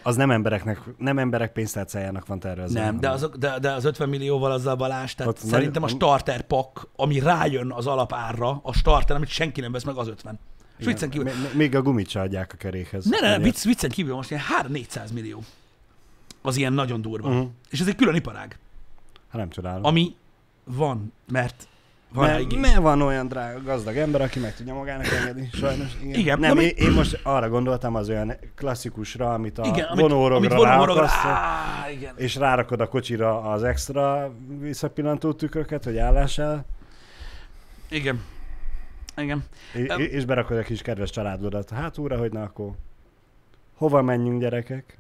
[0.04, 2.80] az nem embereknek, nem emberek pénztárcájának van tervezve.
[2.84, 5.96] nem, de, azok, de, de az 50 millióval azzal Balázs, tehát Ott szerintem a nagy-
[5.96, 10.40] starter pak, ami rájön az alapárra, a starter, amit senki nem vesz meg, az 50.
[10.78, 13.06] És viccen kívül, M- Még a gumit se adják a kerékhez.
[13.06, 15.44] ne, ne, ne, vicc, viccen kívül most ilyen 3-400 millió.
[16.42, 17.30] Az ilyen nagyon durva.
[17.30, 17.50] Uh-huh.
[17.70, 18.60] És ez egy külön iparág,
[19.30, 19.84] Hát nem csodálom.
[19.86, 20.16] ami
[20.64, 21.68] van, mert
[22.14, 22.60] van Mert, igény.
[22.60, 25.98] mert van olyan drága, gazdag ember, aki meg tudja magának engedni, sajnos.
[26.02, 26.20] Igen.
[26.20, 31.10] Igen, Nem, én, én, most arra gondoltam az olyan klasszikusra, amit a Igen, vonórogra
[31.92, 32.14] igen.
[32.18, 36.66] és rárakod a kocsira az extra visszapillantó tükröket, hogy állással.
[37.90, 38.24] Igen.
[39.18, 39.44] Igen.
[39.74, 40.00] Öm.
[40.00, 42.72] és berakod a kis kedves családodat hátúra, hogy na akkor
[43.76, 44.98] hova menjünk gyerekek?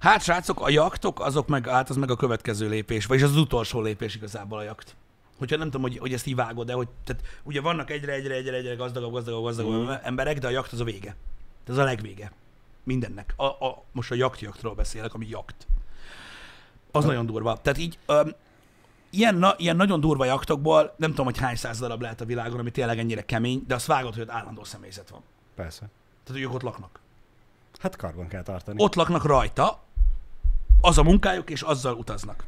[0.00, 3.36] Hát srácok, a jaktok, azok meg, hát az meg a következő lépés, vagyis az, az
[3.36, 4.96] utolsó lépés igazából a jakt.
[5.38, 8.34] Hogyha nem tudom, hogy, hogy ezt így vágod, de hogy tehát, ugye vannak egyre, egyre,
[8.34, 9.92] egyre, egyre gazdagabb, gazdagabb, gazdagabb Mhm.
[10.02, 11.16] emberek, de a jakt az a vége.
[11.68, 12.32] Ez a legvége.
[12.84, 13.32] Mindennek.
[13.36, 15.66] A, a, most a jaktjaktról beszélek, ami jakt.
[16.90, 17.08] Az Ha.
[17.08, 17.56] nagyon durva.
[17.62, 18.34] Tehát így, öm,
[19.10, 22.58] ilyen, na, ilyen nagyon durva jaktokból, nem tudom, hogy hány száz darab lehet a világon,
[22.58, 25.20] ami tényleg ennyire kemény, de azt vágod, hogy ott állandó személyzet van.
[25.54, 25.78] Persze.
[26.24, 27.00] Tehát, hogy ők ott laknak.
[27.78, 28.82] Hát karban kell tartani.
[28.82, 29.82] Ott laknak rajta,
[30.80, 32.44] az a munkájuk, és azzal utaznak.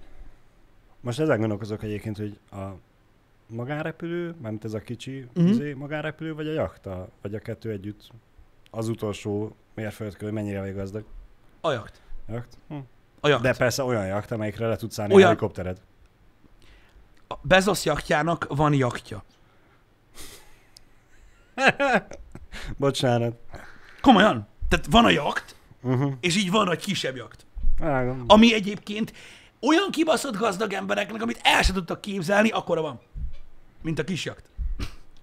[1.01, 2.65] Most ezen gondolkozok egyébként, hogy a
[3.47, 5.29] magánrepülő, mármint ez a kicsi Mhm.
[5.35, 5.49] uh-huh.
[5.51, 8.11] izé, magánrepülő, vagy a jakta, vagy a kettő együtt
[8.71, 11.05] az utolsó mérföldkő, hogy mennyire vagy gazdag.
[11.61, 12.01] A jakt.
[12.29, 12.59] Jakt?
[12.69, 12.77] Hm.
[13.21, 13.43] A jakt.
[13.43, 15.81] De persze olyan jakt, amelyikre le tudsz állni Olyan- a helikoptered.
[17.29, 19.25] A Bezos jaktjának van jaktja.
[22.77, 23.37] Bocsánat.
[24.01, 24.47] Komolyan.
[24.69, 26.13] Tehát van a jakt, Uh-huh.
[26.21, 27.47] és így van egy kisebb jakt.
[27.79, 28.25] Vágom.
[28.27, 29.13] Ami egyébként
[29.61, 33.01] olyan kibaszott gazdag embereknek, amit el sem tudtak képzelni, akkora van.
[33.83, 34.45] Mint a kis jakt.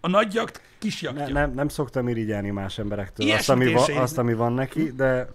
[0.02, 1.26] A nagy jakt, kis jaktja.
[1.26, 4.92] Ne, nem, nem szoktam irigyelni más emberektől azt Ilyesmit ami, va, azt, ami van neki,
[4.92, 5.28] de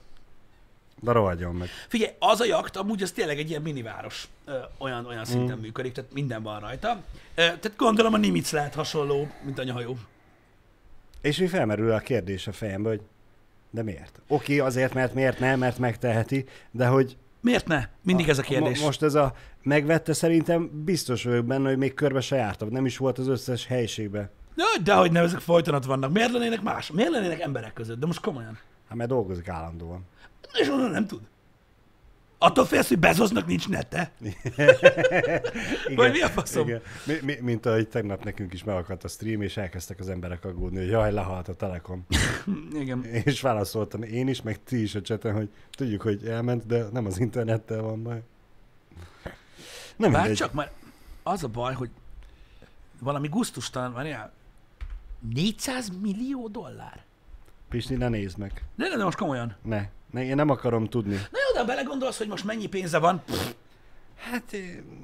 [1.02, 1.68] de rohadjon meg.
[1.88, 4.28] Figyelj, az a jakt amúgy az tényleg egy ilyen miniváros.
[4.44, 5.60] Ö, olyan, olyan szinten Mm.
[5.60, 6.90] működik, tehát minden van rajta.
[6.90, 7.00] Ö,
[7.34, 9.96] tehát gondolom a Nimitz lehet hasonló, mint a nyahajó.
[11.20, 13.00] És mi felmerül a kérdés a fejembe, hogy
[13.70, 14.20] de miért?
[14.28, 17.84] Oké, azért, mert miért nem, mert megteheti, de hogy Miért ne?
[18.02, 18.76] Mindig ez a kérdés.
[18.76, 22.68] Mo- most ez a megvette szerintem biztos vagyok benne, hogy még körbe se jártam.
[22.68, 24.30] Nem is volt az összes helyiségben.
[24.56, 26.12] Ja, dehogy nem, ezek folyton ott vannak.
[26.12, 26.90] Miért lennének más?
[26.90, 27.98] Miért lennének emberek között?
[27.98, 28.58] De most komolyan.
[28.88, 30.04] Hát mert dolgozik állandóan.
[30.60, 31.20] És onnan nem tud.
[32.42, 34.10] Attól félsz, hogy Bezosnak nincs nete?
[35.96, 36.68] Vagy mi a faszom?
[36.68, 36.82] Igen.
[37.06, 40.78] Mi, mi, mint ahogy tegnap nekünk is megakadt a stream, és elkezdtek az emberek aggódni,
[40.78, 42.06] hogy jaj, lehalt a Telekom.
[42.82, 43.04] Igen.
[43.04, 47.06] És válaszoltam én is, meg ti is a cseten, hogy tudjuk, hogy elment, de nem
[47.06, 48.22] az internettel van baj.
[49.96, 50.36] Nem mindegy.
[50.36, 50.72] csak, mert
[51.22, 51.90] az a baj, hogy
[52.98, 54.32] valami gusztustalan, várjál,
[55.34, 57.04] 400 millió dollár?
[57.68, 58.64] Pisti, ne nézd meg.
[58.74, 59.56] De, de most komolyan.
[59.62, 59.88] Ne.
[60.10, 60.24] Ne.
[60.24, 61.14] Én nem akarom tudni.
[61.14, 63.22] Na jó, de ha belegondolsz, hogy most mennyi pénze van,
[64.30, 64.56] Hát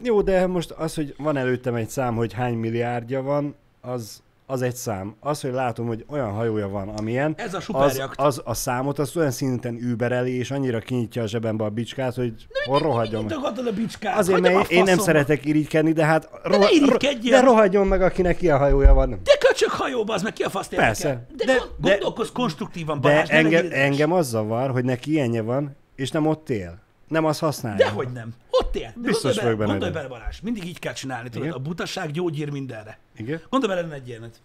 [0.02, 4.62] jó, de most az, hogy van előttem egy szám, hogy hány milliárdja van, az, az
[4.62, 5.16] egy szám.
[5.20, 9.16] Az, hogy látom, hogy olyan hajója van, amilyen, ez a az, az a számot, azt
[9.16, 12.32] olyan szinten übereli, és annyira kinyitja a zsebembe a bicskát, hogy
[12.64, 13.36] hol rohadjon meg.
[13.66, 14.18] A bicskát.
[14.18, 17.30] Azért, mert én nem szeretek irigykedni, de hát ne irigykedjél!
[17.30, 19.10] de rohadjon meg, akinek ilyen hajója van.
[19.10, 20.84] De köcsök hajóba, az meg ki a érdekel?
[20.86, 21.26] Persze.
[21.36, 25.10] De, De- de, de- gondolkozz konstruktívan, De Balázs, ne engem, engem az zavar, hogy neki
[25.10, 26.84] ilyenje van, és nem ott él.
[27.08, 27.76] Nem azt használja.
[27.84, 28.34] Dehogy nem.
[28.50, 28.92] Ott él.
[28.94, 30.40] De Biztos gondolj bele, benne, gondolj bele, Balázs.
[30.40, 31.56] Mindig így kell csinálni, tudod, Igen?
[31.58, 32.98] a butaság gyógyír mindenre.
[33.16, 33.40] Igen?
[33.50, 34.40] Gondolj bele, lenne egy ilyenet.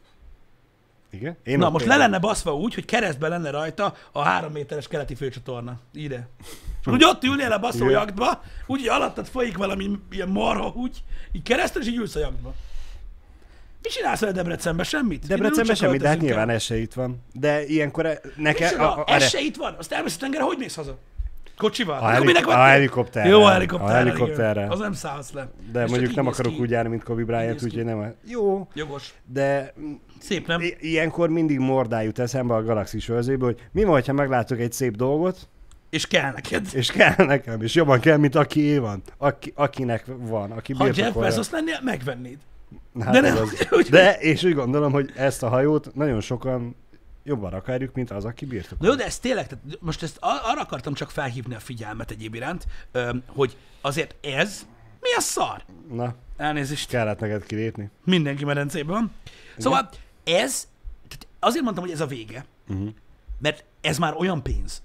[1.12, 1.38] Igen?
[1.44, 5.16] Én Na, most le lenne baszva úgy, hogy keresztbe lenne rajta a három méteres keleti
[5.16, 5.80] főcsatorna.
[5.94, 6.28] Ide.
[6.82, 7.90] És úgy ott ülnél a baszó Igen.
[7.92, 12.20] jaktba, úgy, hogy alattad folyik valami ilyen marha úgy, így keresztül, és így ülsz a
[12.20, 12.54] jaktba.
[13.82, 14.86] Mit csinálsz vele Debrecenben?
[14.86, 15.28] Semmit?
[15.28, 16.60] Debrecenben úgyse semmi, de hát nyilván el.
[16.60, 17.24] se itt van.
[17.34, 18.80] De ilyenkor e- nekem...
[18.82, 19.76] A- a- Ez erre- se itt van?
[19.78, 20.98] Azt elmész a hogy mész haza?
[21.58, 22.00] Kocsival?
[22.00, 23.30] A, helik- minek a helikopterrel.
[23.32, 23.96] Jó, a helikopterrel.
[23.96, 24.56] A helikopterrel.
[24.56, 24.70] igen.
[24.70, 25.50] Az nem szállsz le.
[25.72, 26.60] De És mondjuk nem akarok ki.
[26.60, 28.14] úgy járni, mint Kobe Bryant, úgyhogy nem...
[28.28, 29.14] Jó, Jogos.
[29.26, 29.74] de
[30.20, 30.62] Szép, nem?
[30.62, 34.72] i- ilyenkor mindig mordá jut eszembe a galaxis őrzőből, hogy mi van, ha meglátok egy
[34.72, 35.50] szép dolgot,
[35.90, 36.66] És kell neked.
[36.74, 39.02] és kell nekem, és jobban kell, mint aki van.
[39.18, 41.14] Aki, akinek van, aki Ha Jeff.
[41.14, 42.38] Bezos lennél, megvennéd.
[43.00, 43.88] Hát de ez nem, az.
[43.90, 46.76] De, és úgy gondolom, hogy ezt a hajót nagyon sokan
[47.24, 48.88] jobban akarjuk, mint az, aki Na birtokol.
[48.88, 52.34] jó, de ez tényleg, tehát most ezt ar- arra akartam csak felhívni a figyelmet egyéb
[52.36, 52.66] iránt,
[53.28, 54.66] hogy azért ez,
[55.02, 55.64] mi a szar?
[55.92, 57.90] Na, Elnézést, kellett neked kilépni.
[58.06, 59.12] mindenki medencében van.
[59.58, 59.90] Szóval
[60.24, 60.68] ez,
[61.08, 62.90] tehát azért mondtam, hogy ez a vége, Uh-huh.
[63.40, 64.84] mert ez már olyan pénz,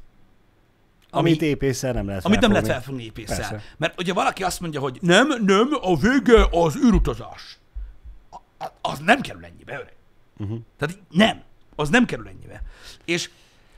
[1.10, 3.04] Amit épésszel nem lehet amit nem lehet felfogni.
[3.04, 3.36] épésszel.
[3.36, 3.60] Persze.
[3.76, 7.58] Mert ugye valaki azt mondja, hogy nem, nem, a vége az űrutazás.
[8.58, 9.94] A- Az nem kerül ennyibe, öreg.
[10.38, 10.58] Uh-huh.
[10.78, 11.42] Tehát nem,
[11.76, 12.62] az nem kerül ennyibe.
[13.04, 13.30] És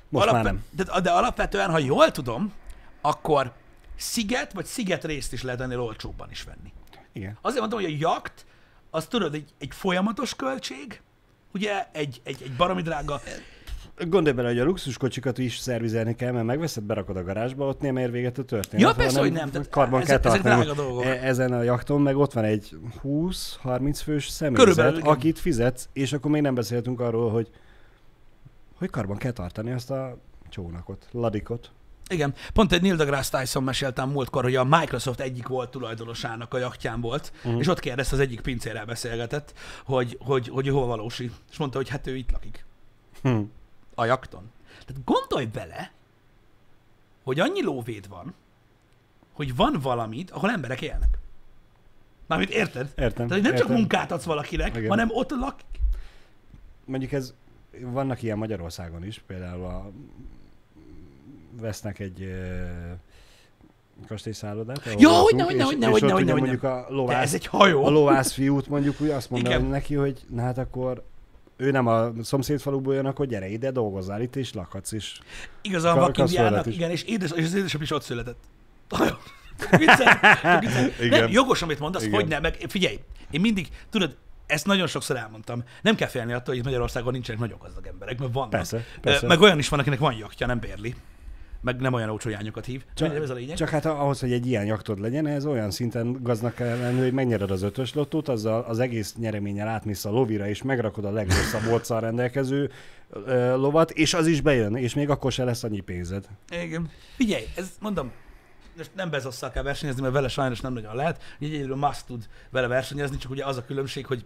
[0.09, 0.65] Most már nem.
[0.71, 2.53] De, de alapvetően, ha jól tudom,
[3.01, 3.53] akkor
[3.97, 6.73] sziget vagy sziget részt is lehet ennél olcsóbban is venni.
[7.13, 7.39] Igen.
[7.41, 8.47] Azért mondom, hogy a jakt,
[8.91, 11.01] az tudod, egy, egy folyamatos költség,
[11.53, 13.21] ugye, egy, egy, egy baromi drága,
[14.07, 17.97] Gondolj bele, hogy a luxuskocsikat is szervizelni kell, mert megveszed, berakod a garázsba, ott nem
[17.97, 18.81] ér véget a történet.
[18.89, 20.65] Ja, persze, hogy nem, Karban ezek- kell ezek tartani.
[20.65, 21.05] drága dolgok.
[21.05, 25.13] E- Ezen a jakton meg ott van egy 20-30 fős Körülbelül, személyzet, igen.
[25.13, 27.51] akit fizetsz, és akkor még nem beszéltünk arról, hogy
[28.79, 31.71] hogy karban kell tartani azt a csónakot, ladikot.
[32.09, 32.35] Igen.
[32.53, 37.01] Pont egy Neil deGrasse Tyson meséltem múltkor, hogy a Microsoft egyik volt tulajdonosának a jachtján
[37.01, 37.61] volt, uh-huh.
[37.61, 39.53] és ott kérdezte, az egyik pincérrel beszélgetett,
[39.85, 41.31] hogy, hogy, hogy hova valósi.
[41.51, 42.65] És mondta, hogy hát ő itt lakik.
[43.23, 43.41] Hm.
[43.95, 44.51] A jakton.
[44.87, 45.93] Tehát gondolj bele,
[47.25, 48.35] hogy annyi lóvéd van,
[49.33, 51.19] hogy van valamit, ahol emberek élnek.
[52.27, 52.93] Mármint érted?
[52.97, 53.27] Értem.
[53.27, 53.77] Tehát hogy nem csak értem.
[53.77, 54.89] munkát adsz valakinek, Igen.
[54.89, 55.81] hanem ott lakik.
[56.85, 57.35] Mondjuk ez,
[57.81, 59.91] vannak ilyen Magyarországon is, például a,
[61.61, 62.33] vesznek egy
[64.07, 64.95] kastélyszállodát.
[64.99, 67.85] Ja, hogyne, hogyne, hogyne, hogyne, hogyne, mondjuk a lovász, ez egy hajó.
[67.85, 69.65] a lovász fiút mondjuk úgy azt Igen.
[69.65, 71.05] neki, hogy na hát akkor
[71.57, 75.21] ő nem a szomszédfaluból jön, akkor gyere ide, dolgozzál itt, és lakhatsz is.
[75.63, 78.39] Igaz, a Ka- vakindiának, igen, és, édes, és az édesapja is ott született.
[79.71, 81.01] Viccelek, csak viccelek.
[81.01, 81.21] Igen.
[81.21, 82.15] Nem, jogos, amit mondasz, Igen.
[82.15, 82.99] hogy nem, meg figyelj,
[83.31, 84.17] én mindig, tudod,
[84.49, 85.63] ezt nagyon sokszor elmondtam.
[85.83, 88.51] Nem kell félni attól, hogy Magyarországon nincsenek nagyon gazdag emberek, mert vannak.
[88.51, 89.27] Persze, persze.
[89.27, 90.95] Meg olyan is van, akinek van jachtja, nem bérli.
[91.61, 92.85] Meg nem olyan olcsó jányokat hív.
[92.95, 93.57] Csak, ez a lényeg.
[93.57, 97.13] Csak hát ahhoz, hogy egy ilyen jaktod legyen, ez olyan szinten gaznak kell lenni, hogy
[97.13, 101.67] megnyered az ötös lottót, azzal az egész nyereménnyel átmész a lovira, és megrakod a legrosszabb
[101.73, 102.71] olccal rendelkező
[103.11, 106.29] ö, lovat, és az is bejön, és még akkor se lesz annyi pénzed.
[106.51, 106.91] Igen.
[107.17, 108.13] Figyelj, ez mondom,
[108.79, 111.23] most nem bezosszal kell versenyezni, mert vele sajnos nem nagyon lehet.
[111.39, 114.25] Így egyedül Musk tud vele versenyezni, csak ugye az a különbség, hogy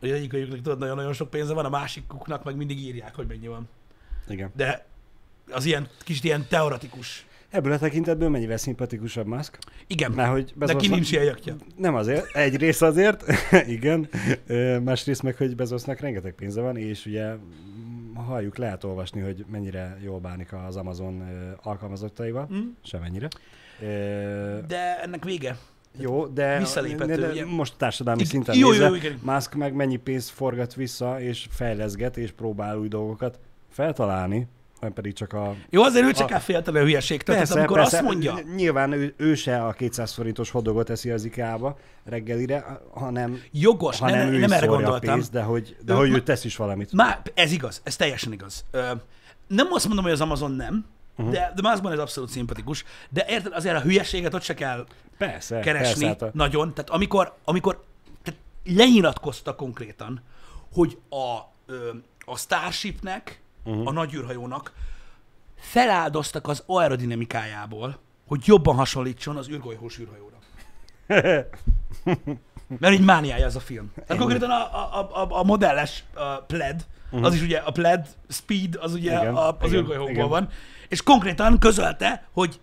[0.00, 3.68] hogy egyikőjüknek tudod, nagyon-nagyon sok pénze van, a másikuknak meg mindig írják, hogy mennyi van.
[4.28, 4.50] Igen.
[4.56, 4.86] De
[5.50, 7.26] az ilyen kicsit ilyen teoretikus.
[7.50, 9.58] Ebből a tekintetből mennyivel szimpatikusabb Musk?
[9.86, 11.36] Igen, Mert hogy neki Bezosnak- nincs ilyen.
[11.76, 13.24] Nem azért, egyrészt azért,
[13.76, 14.08] igen,
[14.82, 19.98] másrészt meg, hogy Bezosnak rengeteg pénze van, és ugye mm, halljuk, lehet olvasni, hogy mennyire
[20.02, 21.22] jól bánik az Amazon
[21.62, 22.60] alkalmazottaival, Mm.
[22.82, 23.28] semennyire.
[24.66, 25.56] De ennek vége.
[26.00, 26.62] Jó, de,
[26.96, 29.18] de, de most társadalmi szinten jó, jó, nézve, jó, igen.
[29.22, 33.38] Musk meg mennyi pénzt forgat vissza, és fejleszget, és próbál új dolgokat
[33.70, 34.48] feltalálni,
[34.80, 35.54] nem pedig csak a...
[35.70, 36.34] Jó, azért ő csak A-
[36.66, 37.34] a hülyeségtől.
[37.34, 41.78] Tehát amikor azt mondja, Nyilván ő, ő se a 200 forintos hodogot teszi az IKEA-ba
[42.04, 45.14] reggelire, hanem, jogos, hanem nem, ő nem erre gondoltam.
[45.14, 46.92] pénzt, de hogy, de Ő hogy ő tesz is valamit.
[46.92, 48.64] Már, ez igaz, ez teljesen igaz.
[48.70, 48.90] Ö,
[49.46, 50.84] nem azt mondom, hogy az Amazon nem,
[51.18, 51.34] uh-huh.
[51.34, 52.84] de, de Muskban ez abszolút szimpatikus.
[53.08, 54.86] De érted, azért a hülyeséget ott se kell
[55.18, 56.74] Persze, keresni persze, hát nagyon.
[56.74, 57.84] Tehát amikor, amikor
[58.22, 60.22] tehát lenyilatkozta konkrétan,
[60.72, 61.90] hogy a, ö,
[62.24, 63.86] a Starshipnek, uh-huh.
[63.86, 64.72] a nagy űrhajónak
[65.56, 70.36] feláldoztak az aerodinamikájából, hogy jobban hasonlítson az űrgolyhós űrhajóra.
[72.80, 73.92] Mert így mániája ez a film.
[73.94, 77.26] Tehát konkrétan a, a, a, a modelles a pled, uh-huh.
[77.26, 79.20] az is ugye a pled speed, az ugye.
[79.20, 80.48] Igen, a, az űrgolyhókból van.
[80.88, 82.60] És konkrétan közölte, hogy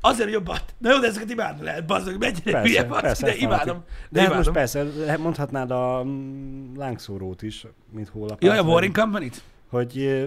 [0.00, 0.58] azért jobban.
[0.78, 3.76] Na jó, de ezeket imádni lehet, bazdok, mennyire hülye persze, vagy, persze, de imádom.
[3.76, 4.36] De De hát imádom.
[4.36, 8.42] most persze, mondhatnád a mm, lángszórót is, mint hólapát.
[8.42, 9.42] Jaj, a Warring Company-t?
[9.68, 10.24] hogy ö,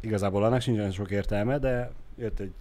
[0.00, 2.52] igazából annak sincs olyan sok értelme, de jött egy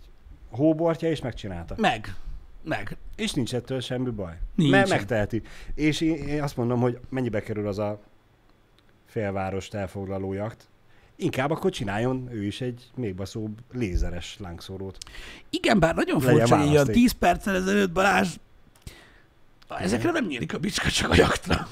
[0.50, 1.76] hóbortja és megcsinálta.
[1.78, 2.16] Meg.
[2.64, 2.98] Meg.
[3.16, 4.38] És nincs ettől semmi baj.
[4.56, 4.78] Nincsen.
[4.80, 5.42] Mert megteheti.
[5.74, 8.00] És én, én azt mondom, hogy mennyibe kerül az a
[9.06, 10.68] félvárost elfoglaló jakt.
[11.16, 14.98] Inkább akkor csináljon ő is egy még baszóbb lézeres lángszórót.
[15.50, 16.96] Igen, bár nagyon furcsa, hogy ilyen választék.
[16.96, 18.28] 10 perccel ezelőtt Balázs
[19.80, 21.68] ezekre nem nyílik a bicska, csak a jaktra.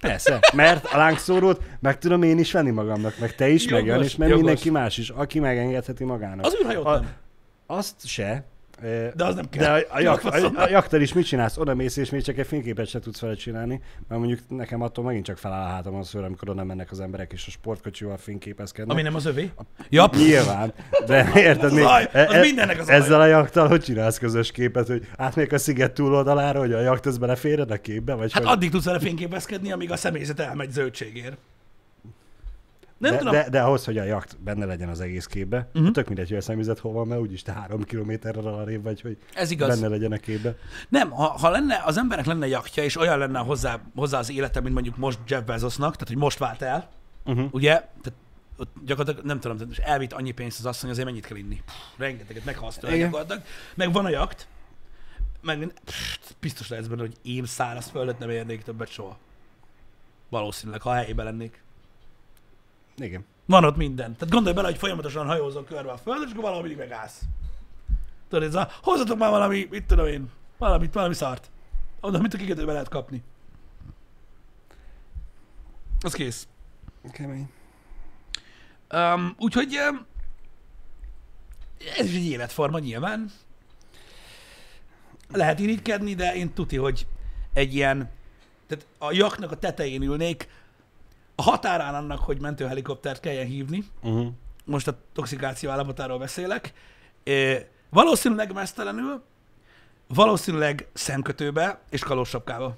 [0.00, 3.86] Persze, mert a lángszórót meg tudom én is venni magamnak, meg te is, Jogos, meg
[3.86, 4.42] Jan is, meg jogos.
[4.44, 6.44] mindenki más is, aki megengedheti magának.
[6.44, 7.12] Az űrhajót a, nem.
[7.66, 8.44] Azt se.
[9.14, 9.64] De az nem kell.
[9.64, 11.56] De a, a, jak, a, a jaktal is mit csinálsz?
[11.56, 15.04] Oda mész, és még csak egy fényképet se tudsz vele csinálni, mert mondjuk nekem attól
[15.04, 18.16] megint csak feláll a hátam az szőr, amikor oda mennek az emberek, és a sportkocsival
[18.16, 18.92] fényképezkednek.
[18.92, 19.50] Ami nem az övé?
[19.88, 20.72] Ja, pff, Nyilván,
[21.06, 25.08] de érted még, zaj, az mindennek az ezzel a jaktal hogy csinálsz közös képet, hogy
[25.16, 28.52] átmegyek a sziget túloldalára, hogy a jakt ez beleférjen a képbe, vagy hát hogy...
[28.52, 31.36] addig tudsz vele fényképezkedni, amíg a személyzet elmegy zöldségért.
[32.98, 33.32] Nem de, tudom.
[33.32, 35.90] de, de, ahhoz, hogy a jakt benne legyen az egész képbe, uh-huh.
[35.90, 39.16] tök mindegy, hogy a személyzet hol van, mert úgyis te három kilométerrel arrébb vagy, hogy
[39.34, 39.68] Ez igaz.
[39.68, 40.56] benne legyen a képbe.
[40.88, 44.60] Nem, ha, ha lenne, az embernek lenne jachtja, és olyan lenne hozzá, hozzá az élete,
[44.60, 46.88] mint mondjuk most Jeff Bezosnak, tehát hogy most vált el,
[47.26, 47.48] Uh-huh.
[47.50, 47.72] ugye?
[47.72, 48.12] Tehát
[48.56, 51.62] ott gyakorlatilag nem tudom, most elvitt annyi pénzt az asszony, azért mennyit kell inni?
[51.66, 53.42] Pff, rengeteget meghalsz tőle gyakorlatilag.
[53.74, 54.48] Meg van a jakt,
[55.42, 59.18] meg pff, biztos lehetsz benne, hogy én száraz földet nem érnék többet soha.
[60.28, 61.62] Valószínűleg, ha helyében lennék.
[62.96, 63.24] Igen.
[63.46, 64.12] Van ott minden.
[64.12, 67.22] Tehát gondolj bele, hogy folyamatosan hajózol körbe a földön, és akkor valahol mindig megállsz.
[68.28, 71.50] Tudod, ez a, hozzatok már valami, mit tudom én, valamit, valami szart.
[72.00, 73.22] Oda, mint a kikötőbe lehet kapni.
[76.00, 76.48] Az kész.
[77.12, 77.50] Kemény.
[78.92, 80.06] Um, úgyhogy um,
[81.98, 83.30] ez is egy életforma nyilván.
[85.32, 87.06] Lehet irigykedni, de én tuti, hogy
[87.52, 88.10] egy ilyen,
[88.66, 90.48] tehát a jaknak a tetején ülnék,
[91.36, 94.26] a határán annak, hogy mentőhelikoptert kelljen hívni, Uh-huh.
[94.64, 96.72] most a toxikáció állapotáról beszélek,
[97.24, 97.54] Ö,
[97.90, 99.22] valószínűleg mesztelenül,
[100.06, 102.76] valószínűleg szemkötőbe és kalósapkába.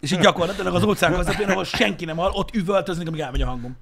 [0.00, 3.46] És így gyakorlatilag az óceán közepén, ahol senki nem hall, ott üvöltöznek, amíg elmegy a
[3.46, 3.76] hangom.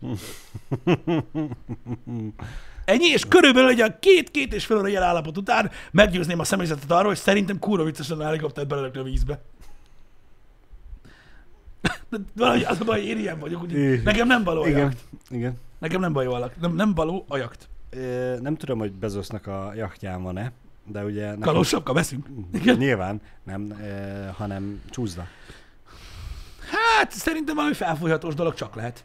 [2.84, 7.06] Ennyi, és körülbelül egy a két-két és fél óra állapot után meggyőzném a személyzetet arról,
[7.06, 9.42] hogy szerintem kurva vicces lenne a helikoptert belelökni a vízbe.
[12.08, 14.02] De valahogy az a baj, én ilyen vagyok, úgyhogy Igen.
[14.04, 15.04] nekem nem való Igen, jakt.
[15.30, 15.54] igen.
[15.78, 16.50] Nekem nem való a.
[16.60, 17.68] Nem, nem való a jakt.
[18.40, 20.52] Nem tudom, hogy Bezosznak a jachtján van-e,
[20.86, 21.24] de ugye...
[21.24, 22.26] nekem- Kalósapka, veszünk.
[22.52, 22.76] Igen.
[22.76, 25.26] Nyilván, nem, ö, hanem csúszda.
[26.70, 29.04] Hát szerintem valami felfújhatós dolog csak lehet.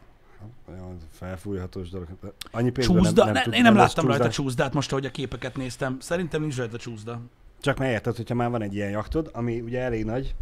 [1.12, 2.08] Felfújhatós dolog.
[2.52, 3.24] Annyi pénzből Csúszda?
[3.24, 4.42] nem, Ne, tud- én nem láttam rajta csúszda.
[4.44, 5.98] csúszdát most, ahogy a képeket néztem.
[6.00, 7.22] Szerintem nincs rajta csúszda.
[7.62, 10.36] Csak mert érted, hogyha már van egy ilyen jachtod, ami ugye elég nagy,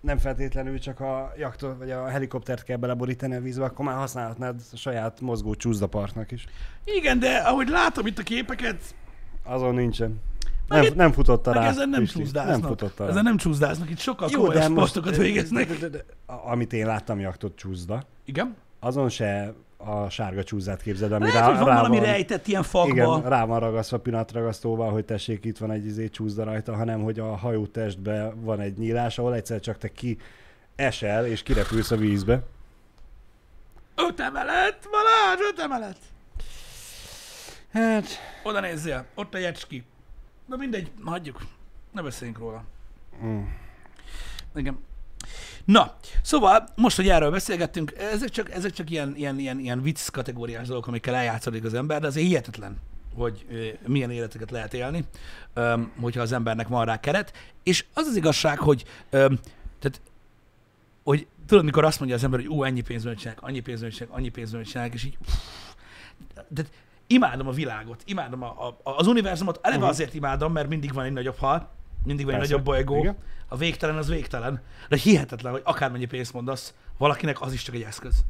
[0.00, 4.60] nem feltétlenül csak a jachtot, vagy a helikoptert kell beleborítani a vízbe, akkor már használhatnád
[4.72, 6.46] a saját mozgó csúszdapartnak is.
[6.84, 8.94] Igen, de ahogy látom itt a képeket,
[9.42, 10.20] Azon nincsen.
[10.68, 11.68] Nem, itt- nem futotta rá.
[11.68, 12.60] ezen nem csúszdáznak.
[12.60, 13.10] Nem futotta rá.
[13.10, 15.68] Ezen nem csúszdáznak, itt sokkal Jó, komolyabb de sportokat végeznek.
[15.68, 18.56] de- de- de- a- Amit én láttam jachtot csúszda, Igen?
[18.80, 19.52] azon se
[19.84, 22.88] a sárga csúzdát képzeld, ami Lehet, rá, hogy van rá valami van, rejtett ilyen fakba.
[22.90, 27.18] igen, rá van ragasztva pinatragasztóval, hogy tessék, itt van egy izé csúszda rajta, hanem hogy
[27.18, 27.68] a hajó
[28.34, 30.18] van egy nyílás, ahol egyszer csak te ki
[30.76, 32.42] esel és kirepülsz a vízbe.
[33.96, 35.96] Öt emelet, Balázs, öt emelet.
[37.72, 38.04] Hát,
[38.42, 39.84] Oda nézzél, ott a jecski.
[40.46, 41.38] Na mindegy, hagyjuk.
[41.92, 42.64] Ne beszéljünk róla.
[43.24, 43.42] mm,
[44.54, 44.78] Igen.
[45.70, 50.08] Na, szóval most, hogy erről beszélgettünk, ezek csak, ezek csak ilyen, ilyen, ilyen, ilyen vicc
[50.08, 52.76] kategóriás dolgok, amikkel eljátszodik az ember, de azért hihetetlen,
[53.14, 53.46] hogy
[53.86, 55.04] milyen életeket lehet élni,
[56.00, 57.32] hogyha az embernek van rá keret.
[57.62, 60.00] És az az igazság, hogy, tehát,
[61.04, 64.18] hogy tudod, mikor azt mondja az ember, hogy ú, ennyi pénzből csinálják, annyi pénzből csinálják,
[64.18, 65.18] annyi pénzből csinálják, és így,
[66.48, 66.62] de
[67.06, 69.90] imádom a világot, imádom a, a, az univerzumot, eleve Mhm.
[69.90, 71.70] azért imádom, mert mindig van egy nagyobb hal,
[72.04, 73.16] mindig van egy nagyobb bolygó, Igen.
[73.48, 74.62] a végtelen az végtelen.
[74.88, 78.24] De hihetetlen, hogy akármennyi pénzt mondasz, valakinek az is csak egy eszköz.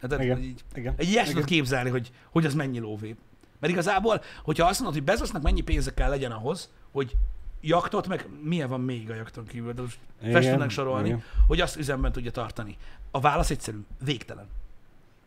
[0.00, 0.42] Hát, Igen.
[0.42, 0.94] így, igen.
[0.96, 1.44] egy ilyet igen.
[1.44, 3.16] képzelni, hogy, hogy az mennyi lóvé.
[3.60, 7.16] Mert igazából, hogyha azt mondod, hogy Bezosznak mennyi pénze kell legyen ahhoz, hogy
[7.60, 11.22] jaktot, meg milyen van még a jakton kívül, de most fel sorolni, igen.
[11.46, 12.76] hogy azt üzemben tudja tartani.
[13.10, 14.46] A válasz egyszerű, végtelen.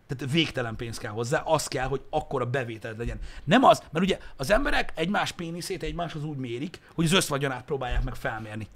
[0.08, 3.20] Tehát végtelen pénz kell hozzá, az kell, hogy akkora bevételed legyen.
[3.44, 8.04] Nem az, mert ugye az emberek egymás péniszét egymáshoz úgy mérik, hogy az összvagyonát próbálják
[8.04, 8.68] meg felmérni.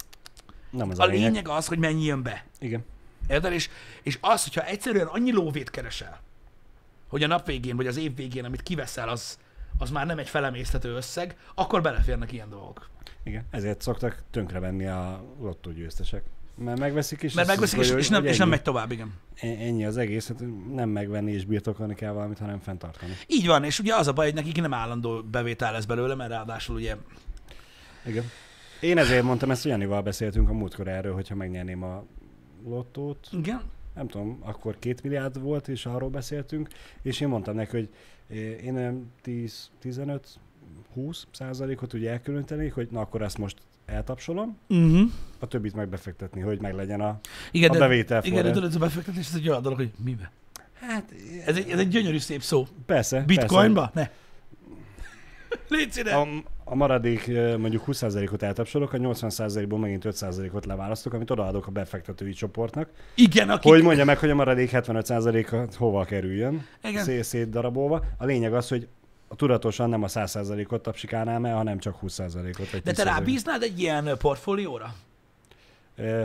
[0.70, 1.30] Nem az A a lényeg.
[1.30, 2.44] lényeg az, hogy mennyi jön be.
[2.58, 2.84] Igen.
[3.28, 3.52] Érted?
[3.52, 3.68] És,
[4.02, 6.20] és az, hogyha egyszerűen annyi lóvét keresel,
[7.08, 9.38] hogy a nap végén, vagy az év végén, amit kiveszel, az,
[9.78, 12.90] az már nem egy felemésztető összeg, akkor beleférnek ilyen dolgok.
[13.22, 13.44] Igen.
[13.50, 16.24] Ezért szoktak tönkrevenni a lottógyőztesek.
[16.54, 17.34] Mert megveszik is.
[17.34, 19.12] Mert megveszik is, és, nem, és nem megy tovább, igen.
[19.34, 20.42] E-, ennyi az egész, hát
[20.74, 23.12] nem megvenni és birtokolni kell valamit, hanem fenntartani.
[23.26, 26.30] Így van, és ugye az a baj, hogy nekik nem állandó bevétel lesz belőle, mert
[26.30, 26.96] ráadásul ugye...
[28.06, 28.24] Igen.
[28.80, 32.04] Én ezért mondtam, ezt Janival beszéltünk a múltkor erről, hogyha megnyerném a
[32.64, 33.28] lottót.
[33.32, 33.62] Igen.
[33.94, 36.68] Nem tudom, akkor két milliárd volt, és arról beszéltünk,
[37.02, 37.88] és én mondtam neki, hogy
[38.28, 38.94] eh, én eh,
[39.82, 40.20] 10-15
[40.96, 43.56] 20%-ot ugye elkülönítenék, hogy na akkor ezt most
[43.86, 45.10] eltapsolom, uh-huh.
[45.38, 47.20] a többit meg befektetni, hogy meg legyen a,
[47.50, 50.30] igen, a de, bevétel Igen, de tudod, a befektetés ez egy olyan dolog, hogy mibe?
[50.72, 51.14] Hát,
[51.46, 52.66] ez egy, ez egy gyönyörű szép szó.
[52.86, 53.20] Persze.
[53.26, 53.90] Bitcoinba?
[53.94, 54.10] Persze.
[54.10, 54.20] Ne.
[55.76, 56.14] Légy színe.
[56.14, 56.26] a,
[56.64, 57.26] a maradék
[57.58, 62.88] mondjuk 20%-ot eltapsolok, a 80%-ból megint 5%-ot leválasztok, amit odaadok a befektetői csoportnak.
[63.14, 63.70] Igen, akik...
[63.70, 67.04] Hogy mondja meg, hogy a maradék 75%-a hova kerüljön, Igen.
[67.04, 68.04] Szét, szétdarabolva.
[68.16, 68.88] A lényeg az, hogy
[69.32, 72.70] a tudatosan nem a 100%-ot tapsikálnám el, hanem csak 20%-ot.
[72.70, 73.04] Vagy De te 10%-ot.
[73.04, 74.94] rábíznád egy ilyen portfólióra?
[75.96, 76.22] Ö,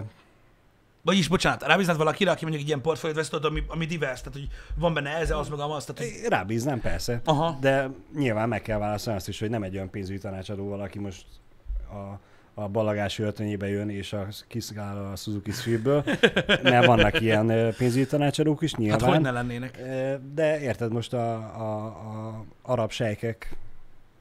[1.02, 4.48] Vagyis, bocsánat, rábíznád valakire, aki mondjuk egy ilyen portfóliót vesz, ami, ami divers, tehát hogy
[4.76, 6.30] van benne ez, az, meg az, tehát hogy...
[6.30, 7.22] Rábíznám, persze.
[7.26, 7.58] Aha.
[7.62, 11.26] De nyilván meg kell válaszolni azt is, hogy nem egy olyan pénzügyi tanácsadó valaki most
[11.90, 12.20] a,
[12.60, 16.04] a ballagás öltönyébe jön, és a kiszkál a Suzuki Swiftből,
[16.64, 19.00] mert vannak ilyen pénzügyi tanácsadók is nyilván.
[19.00, 19.82] Hát hogy ne lennének?
[20.34, 23.56] De érted, most a, a, a arab sejkek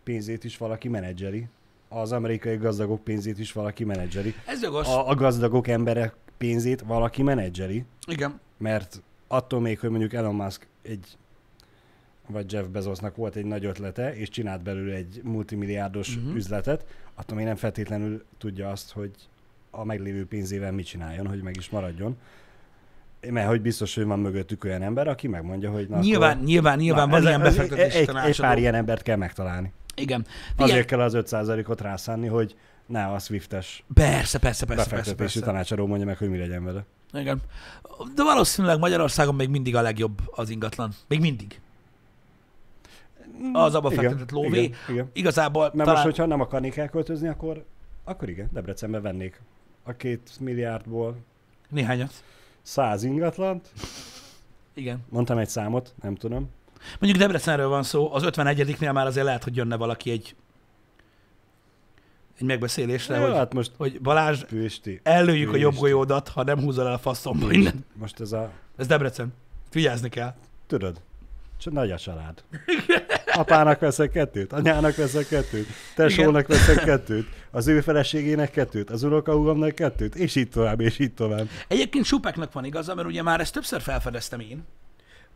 [0.05, 1.47] pénzét is valaki menedzseli.
[1.89, 4.35] Az amerikai gazdagok pénzét is valaki menedzseli.
[4.47, 4.87] Ez jogos.
[4.87, 7.85] A, a gazdagok emberek pénzét valaki menedzseli.
[8.07, 8.41] Igen.
[8.59, 11.07] Mert attól még, hogy mondjuk Elon Musk egy
[12.29, 16.35] vagy Jeff Bezosnak volt egy nagy ötlete, és csinált belőle egy multimilliárdos uh-huh.
[16.35, 19.11] üzletet, attól még nem feltétlenül tudja azt, hogy
[19.71, 22.17] a meglévő pénzével mit csináljon, hogy meg is maradjon.
[23.31, 26.79] Mert hogy biztos, hogy van mögöttük olyan ember, aki megmondja, hogy na Nyilván, akkor, nyilván,
[26.79, 29.73] nyilván van ez- ilyen befektetési egy, egy pár ilyen embert kell megtalálni.
[29.95, 30.25] Igen.
[30.51, 32.57] Figyelj, Azért kell az 5%-ot rászánni, hogy
[32.87, 35.41] ne a Swiftes Persze, persze, persze, persze, befektetési persze.
[35.41, 36.85] tanácsadó mondja meg, hogy mi legyen vele.
[37.13, 37.41] Igen.
[38.15, 40.93] De valószínűleg Magyarországon még mindig a legjobb az ingatlan.
[41.09, 41.61] Még mindig.
[43.53, 44.63] Az abba Igen, fektetett lóvé.
[44.63, 45.11] igen, igen.
[45.13, 45.93] Igazából Mert talán...
[45.95, 47.65] most, hogyha nem akarnék elköltözni, akkor,
[48.05, 49.41] akkor igen, Debrecenbe vennék
[49.85, 51.17] a két milliárdból
[51.69, 52.13] Néhányat.
[52.63, 53.69] száz ingatlant.
[54.75, 54.99] Igen.
[55.09, 56.51] Mondtam egy számot, nem tudom.
[57.01, 60.35] Mondjuk Debrecenről van szó, az 51-nél már azért lehet, hogy jönne valaki egy,
[62.39, 65.01] egy megbeszélésre, Jó, hogy, hát most hogy Balázs, Püsti.
[65.03, 65.65] ellőjük a Püsti.
[65.65, 67.85] jobb golyódat, ha nem húzol el a faszomba innen.
[67.95, 69.33] Most ez a, Ez Debrecen.
[69.73, 70.35] Vigyázni kell.
[70.67, 71.01] tudod,
[71.65, 72.45] nagy a család.
[73.33, 79.75] Apának veszek kettőt, anyának veszek kettőt, tesónak veszek kettőt, az ő feleségének kettőt, az unokahúgomnak
[79.75, 81.49] kettőt, és így tovább, és így tovább.
[81.69, 84.65] Egyébként Supeknek van igaza, mert ugye már ezt többször felfedeztem én,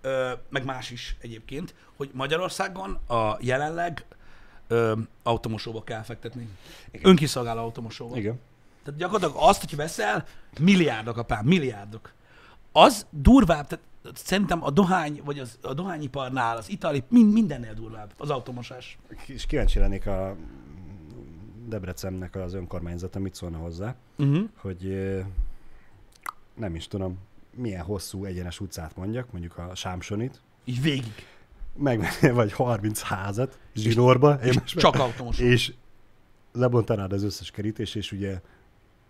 [0.01, 4.05] ö, meg más is egyébként, hogy Magyarországon a jelenleg
[4.69, 4.93] ö,
[5.23, 6.49] automosóba kell fektetni.
[6.91, 7.11] Igen.
[7.11, 8.17] Önkiszolgáló automosóba.
[8.17, 8.41] Igen.
[8.85, 10.25] Tehát gyakorlatilag azt, hogy veszel,
[10.61, 12.13] milliárdok apám, milliárdok.
[12.73, 18.13] Az durvább, tehát szerintem a dohány, vagy az, a dohányiparnál, az itali, mind, mindennél durvább
[18.17, 18.99] az automosás.
[19.27, 20.37] És kíváncsi lennék a
[21.67, 24.49] Debrecennek az önkormányzata mit szólna hozzá, Uh-huh.
[24.57, 25.11] hogy
[26.57, 27.19] nem is tudom,
[27.57, 31.13] milyen hosszú egyenes utcát mondjak, mondjuk a Sámsonit, Így végig.
[31.77, 35.45] meg vagy 30 házat zsinórba, én most Csak automosó.
[35.45, 35.73] és
[36.53, 38.41] lebontanád az összes kerítés, és ugye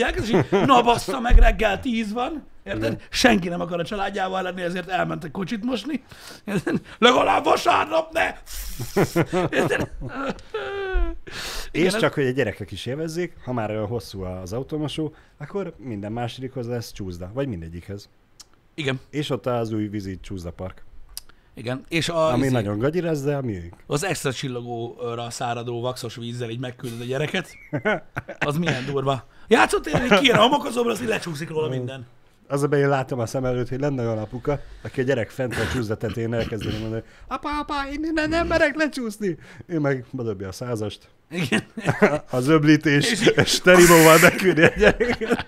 [0.00, 2.82] elkezd, és így, na bassza meg, reggel tíz van, érted?
[2.82, 2.98] Igen.
[3.10, 6.02] Senki nem akar a családjával lenni, ezért elmentek kocsit mosni.
[6.44, 6.80] Érted?
[6.98, 8.34] Legalább vasárnap ne!
[9.50, 9.90] Érted?
[11.24, 15.14] És Igen, ez- csak, hogy a gyerekek is élvezzék, ha már olyan hosszú az automosó,
[15.38, 18.08] akkor minden másodikhoz lesz csúszda, vagy mindegyikhez.
[18.74, 20.84] Igen, És ott az új vízi csúszda park,
[21.54, 21.84] igen.
[21.88, 23.74] És a, ami izé- nagyon gagyi lesz, de a miénk.
[23.86, 27.48] az extra csillogóra száradó vaxos vízzel így megküldöd a gyereket,
[28.38, 29.26] az milyen durva.
[29.50, 32.06] Játszottél, hogy kijön a homokozóból, az így lecsúszik róla minden.
[32.48, 35.54] Az a én látom a szem előtt, hogy lenne olyan apuka, aki a gyerek fent
[35.54, 39.38] a csúszda tetején elkezdeni mondani, apa, apa, én innen nem merek lecsúszni.
[39.66, 41.64] Ő meg bedobja a százast, Igen.
[42.30, 45.46] az öblítés, és terimóval beküldi a gyereket.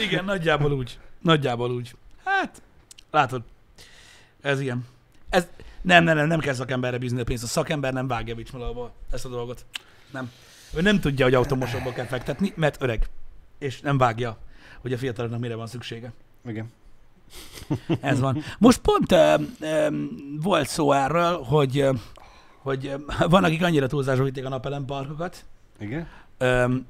[0.00, 0.98] Igen, nagyjából úgy.
[1.20, 1.94] Nagyjából úgy.
[2.24, 2.62] Hát,
[3.10, 3.42] látod,
[4.40, 4.86] ez ilyen.
[5.30, 5.46] Ez,
[5.80, 7.44] nem, nem, nem, nem kell szakemberre bízni a pénzt.
[7.44, 9.64] A szakember nem vágja Vicsmalóból ezt a dolgot.
[10.10, 10.30] Nem.
[10.74, 13.06] Ő nem tudja, hogy automosokba kell fektetni, mert öreg.
[13.58, 14.38] És nem vágja,
[14.80, 16.12] hogy a fiataloknak mire van szüksége.
[16.46, 16.72] Igen.
[18.00, 18.42] Ez van.
[18.58, 19.88] Most pont ö, ö,
[20.40, 21.92] volt szó erről, hogy, ö,
[22.58, 22.96] hogy ö,
[23.28, 25.44] van, akik annyira túlzásba vitték a napelemparkokat,
[25.78, 26.08] Igen?
[26.38, 26.86] Öm,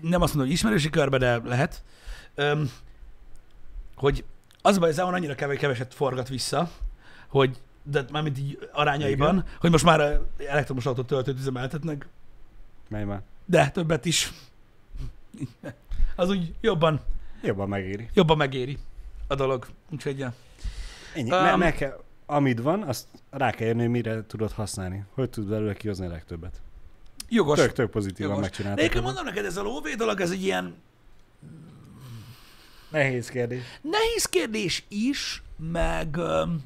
[0.00, 1.82] nem azt mondom, hogy ismerősi körbe, de lehet,
[2.34, 2.70] öm,
[3.94, 4.24] hogy
[4.62, 6.70] az baj, hogy annyira kevés, keveset forgat vissza,
[7.28, 9.46] hogy de mármint így arányaiban, Igen.
[9.60, 12.06] hogy most már elektromos autó töltőt üzemeltetnek,
[12.88, 13.22] Mely már?
[13.46, 14.32] de többet is.
[16.16, 17.00] Az úgy jobban,
[17.42, 18.08] Jobban megéri.
[18.14, 18.78] jobban megéri
[19.26, 19.66] a dolog.
[19.90, 20.34] Úgyhogy ja.
[21.14, 21.30] Ennyi.
[21.30, 25.04] Um, Um, meg kell, amit van, azt rá kell hogy mire tudod használni.
[25.14, 26.60] Hogy tud belőle kihozni a legtöbbet.
[27.28, 27.58] jogos.
[27.58, 28.36] Tök, tök pozitívan jogos.
[28.36, 28.78] De megcsináltad.
[28.78, 30.74] egyébként mondom neked, ez a lóvé dolog, ez egy ilyen
[32.90, 33.62] Nehéz kérdés.
[33.80, 36.62] Nehéz kérdés is, meg, öm,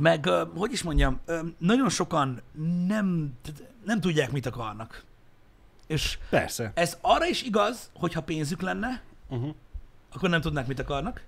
[0.00, 0.26] meg
[0.56, 1.20] hogy is mondjam,
[1.58, 2.40] nagyon sokan
[2.86, 3.32] nem,
[3.84, 5.04] nem tudják, mit akarnak.
[5.86, 6.72] És Persze.
[6.74, 9.54] ez arra is igaz, hogy ha pénzük lenne, Uh-huh.
[10.12, 11.24] akkor nem tudnák, mit akarnak.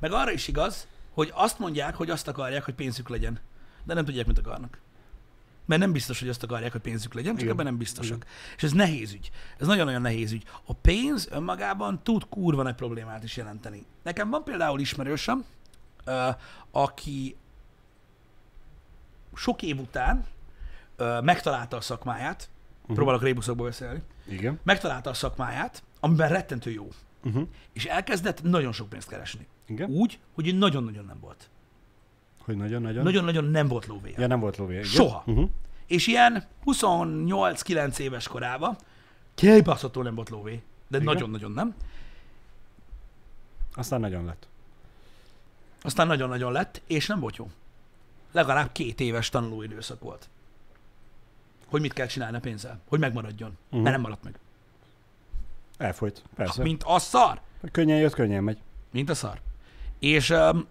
[0.00, 3.40] Meg arra is igaz, hogy azt mondják, hogy azt akarják, hogy pénzük legyen.
[3.84, 4.78] De nem tudják, mit akarnak.
[5.64, 7.52] Mert nem biztos, hogy azt akarják, hogy pénzük legyen, csak Igen.
[7.52, 8.26] ebben nem biztosak.
[8.56, 9.30] És ez nehéz ügy.
[9.58, 10.44] Ez nagyon-nagyon nehéz ügy.
[10.64, 13.86] A pénz önmagában tud kurva nagy problémát is jelenteni.
[14.02, 15.44] Nekem van például ismerősöm,
[16.70, 17.36] aki
[19.36, 20.26] sok év után
[20.96, 22.48] ö, megtalálta a szakmáját,
[22.80, 22.96] uh-huh.
[22.96, 24.60] próbálok rébuszokba beszélni, Igen.
[24.62, 26.88] megtalálta a szakmáját, amiben rettentő jó,
[27.24, 27.48] Uh-huh.
[27.72, 29.46] és elkezdett nagyon sok pénzt keresni.
[29.66, 29.90] Igen.
[29.90, 31.48] Úgy, hogy nagyon-nagyon nem volt.
[32.38, 33.02] Hogy nagyon-nagyon?
[33.02, 34.14] Nagyon-nagyon nem volt lóvéja.
[34.20, 34.82] Ja, nem volt lóvé.
[34.82, 35.22] Soha.
[35.26, 35.50] Uh-huh.
[35.86, 38.76] És ilyen 28-9 éves korában
[39.34, 40.62] kibaszottul nem volt lóvé.
[40.88, 41.14] De Igen?
[41.14, 41.74] nagyon-nagyon nem.
[43.74, 44.48] Aztán nagyon lett.
[45.82, 47.50] Aztán nagyon-nagyon lett, és nem volt jó.
[48.32, 50.28] Legalább két éves tanulóidőszak volt.
[51.66, 52.80] Hogy mit kell csinálni a pénzzel.
[52.88, 53.56] Hogy megmaradjon.
[53.66, 53.80] Uh-huh.
[53.80, 54.38] Mert nem maradt meg.
[55.78, 56.22] Elfolyt.
[56.34, 56.62] Persze.
[56.62, 57.40] Mint a szar.
[57.72, 58.58] Könnyen jött, könnyen megy.
[58.90, 59.40] Mint a szar.
[59.98, 60.66] És um,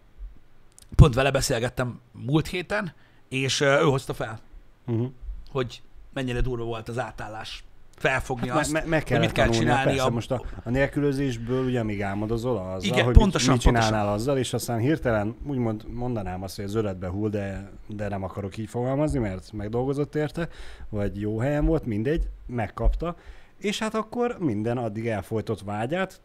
[0.95, 2.93] pont vele beszélgettem múlt héten,
[3.27, 4.39] és uh, ő hozta fel,
[4.87, 5.11] Uh-huh.
[5.51, 5.81] hogy
[6.13, 7.63] mennyire durva volt az átállás
[7.95, 9.89] felfogni Me, azt, me, meg hogy mit kell csinálni.
[9.89, 10.09] Persze, A...
[10.09, 14.13] most a, a nélkülözésből ugye még álmodozol azzal, Igen, hogy pontosan, mit, mit csinálnál pontosan.
[14.13, 18.57] azzal, és aztán hirtelen úgymond mondanám azt, hogy az öletbe hull, de, de nem akarok
[18.57, 20.49] így fogalmazni, mert megdolgozott érte,
[20.89, 23.15] vagy jó helyen volt, mindegy, megkapta,
[23.57, 26.21] és hát akkor minden addig elfolytott vágyát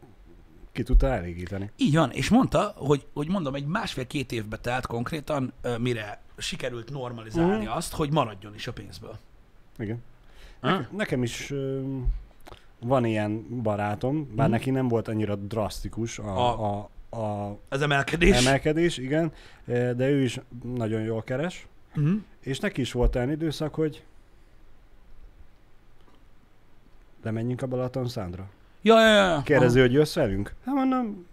[0.71, 1.71] ki tudta elégíteni.
[1.77, 7.65] Így van, és mondta, hogy, hogy mondom, egy másfél-két évbe telt konkrétan, mire sikerült normalizálni
[7.65, 7.75] Mhm.
[7.75, 9.17] azt, hogy maradjon is a pénzből.
[9.77, 10.03] Igen.
[10.61, 10.81] Ha?
[10.97, 11.53] Nekem, is
[12.79, 14.55] van ilyen barátom, bár Mhm.
[14.55, 18.45] neki nem volt annyira drasztikus a, A- a, a Az emelkedés.
[18.45, 19.31] emelkedés, igen,
[19.65, 20.39] de ő is
[20.75, 22.13] nagyon jól keres, Mhm.
[22.39, 24.03] és neki is volt olyan időszak, hogy
[27.23, 28.49] lemenjünk a Balaton Szándra.
[28.81, 29.41] Ja, ja, ja, ja.
[29.43, 30.53] Kérdező, hogy jössz velünk?
[30.65, 31.25] Hát mondom,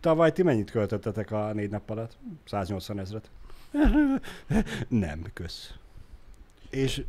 [0.00, 2.16] tavaly ti mennyit költöttetek a négy nap alatt?
[2.44, 3.30] 180 ezret.
[4.88, 5.74] Nem, kösz.
[6.74, 7.02] És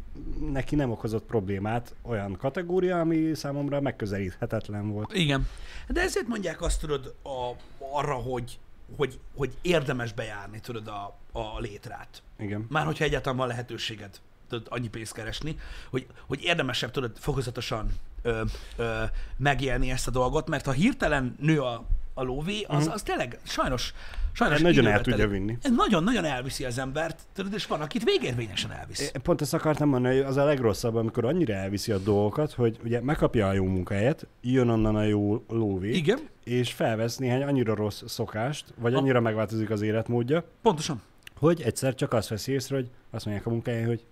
[0.51, 5.13] neki nem okozott problémát olyan kategória, ami számomra megközelíthetetlen volt.
[5.13, 5.47] Igen.
[5.87, 8.59] De ezért mondják azt, tudod, a, arra, hogy,
[8.97, 12.21] hogy, hogy érdemes bejárni, tudod, a, a létrát.
[12.37, 12.65] Igen.
[12.69, 15.59] Már hogyha egyáltalán van lehetőséged tudod, annyi pénzt keresni,
[15.89, 17.89] hogy, hogy érdemesebb tudod fokozatosan
[18.21, 18.41] ö,
[18.75, 19.03] ö,
[19.37, 21.85] megélni ezt a dolgot, mert ha hirtelen nő a,
[22.17, 22.93] a lóvé, az, Mhm.
[22.93, 23.93] az tényleg sajnos,
[24.31, 25.57] sajnos Hát nagyon el tudja vinni.
[25.75, 28.99] Nagyon-nagyon elviszi az embert, tudod, és van, akit végérvényesen elvisz.
[29.15, 32.77] É, Pont ezt akartam mondani, hogy az a legrosszabb, amikor annyira elviszi a dolgokat, hogy
[32.83, 37.75] ugye megkapja a jó munkahelyet, jön onnan a jó lóvé, Igen, és felvesz néhány annyira
[37.75, 38.99] rossz szokást, vagy Ha.
[38.99, 41.01] annyira megváltozik az életmódja, pontosan.
[41.37, 44.03] hogy egyszer csak azt veszi észre, hogy azt mondják a munkáján, hogy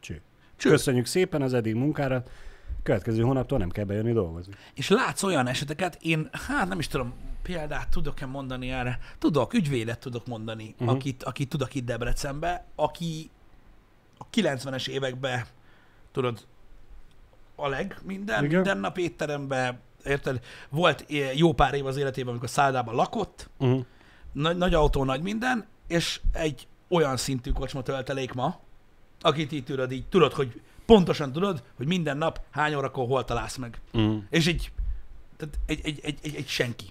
[0.00, 0.20] cső.
[0.56, 0.70] Cső.
[0.70, 2.22] Köszönjük szépen az eddig munkára,
[2.82, 4.54] következő hónaptól nem kell bejönni dolgozni.
[4.74, 8.98] És látsz olyan eseteket, én hát nem is tudom, példát tudok-e mondani erre?
[9.18, 10.96] Tudok, ügyvédet tudok mondani, uh-huh.
[10.96, 13.30] akit, akit tudok itt Debrecenbe, aki
[14.18, 15.44] a 90-es években,
[16.12, 16.46] tudod,
[17.54, 18.54] a leg minden, Igen.
[18.54, 20.44] minden nap étteremben, érted?
[20.68, 21.04] Volt
[21.34, 23.84] jó pár év az életében, amikor szállodában lakott, Uh-huh.
[24.32, 28.58] nagy, nagy autó, nagy minden, és egy olyan szintű kocsma töltelék ma,
[29.20, 30.60] akit így tudod, így tudod, hogy
[30.94, 33.80] pontosan tudod, hogy minden nap hány órakor hol találsz meg.
[33.92, 34.22] Uh-huh.
[34.30, 34.72] És egy,
[35.36, 36.84] tehát egy, egy, egy, egy, egy senki.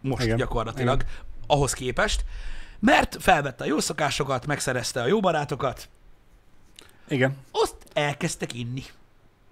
[0.00, 0.36] Most Igen.
[0.36, 1.12] Gyakorlatilag Igen.
[1.46, 2.24] ahhoz képest,
[2.78, 5.88] mert felvette a jó szokásokat, megszerezte a jó barátokat,
[7.08, 7.36] Igen.
[7.50, 8.82] azt elkezdtek inni,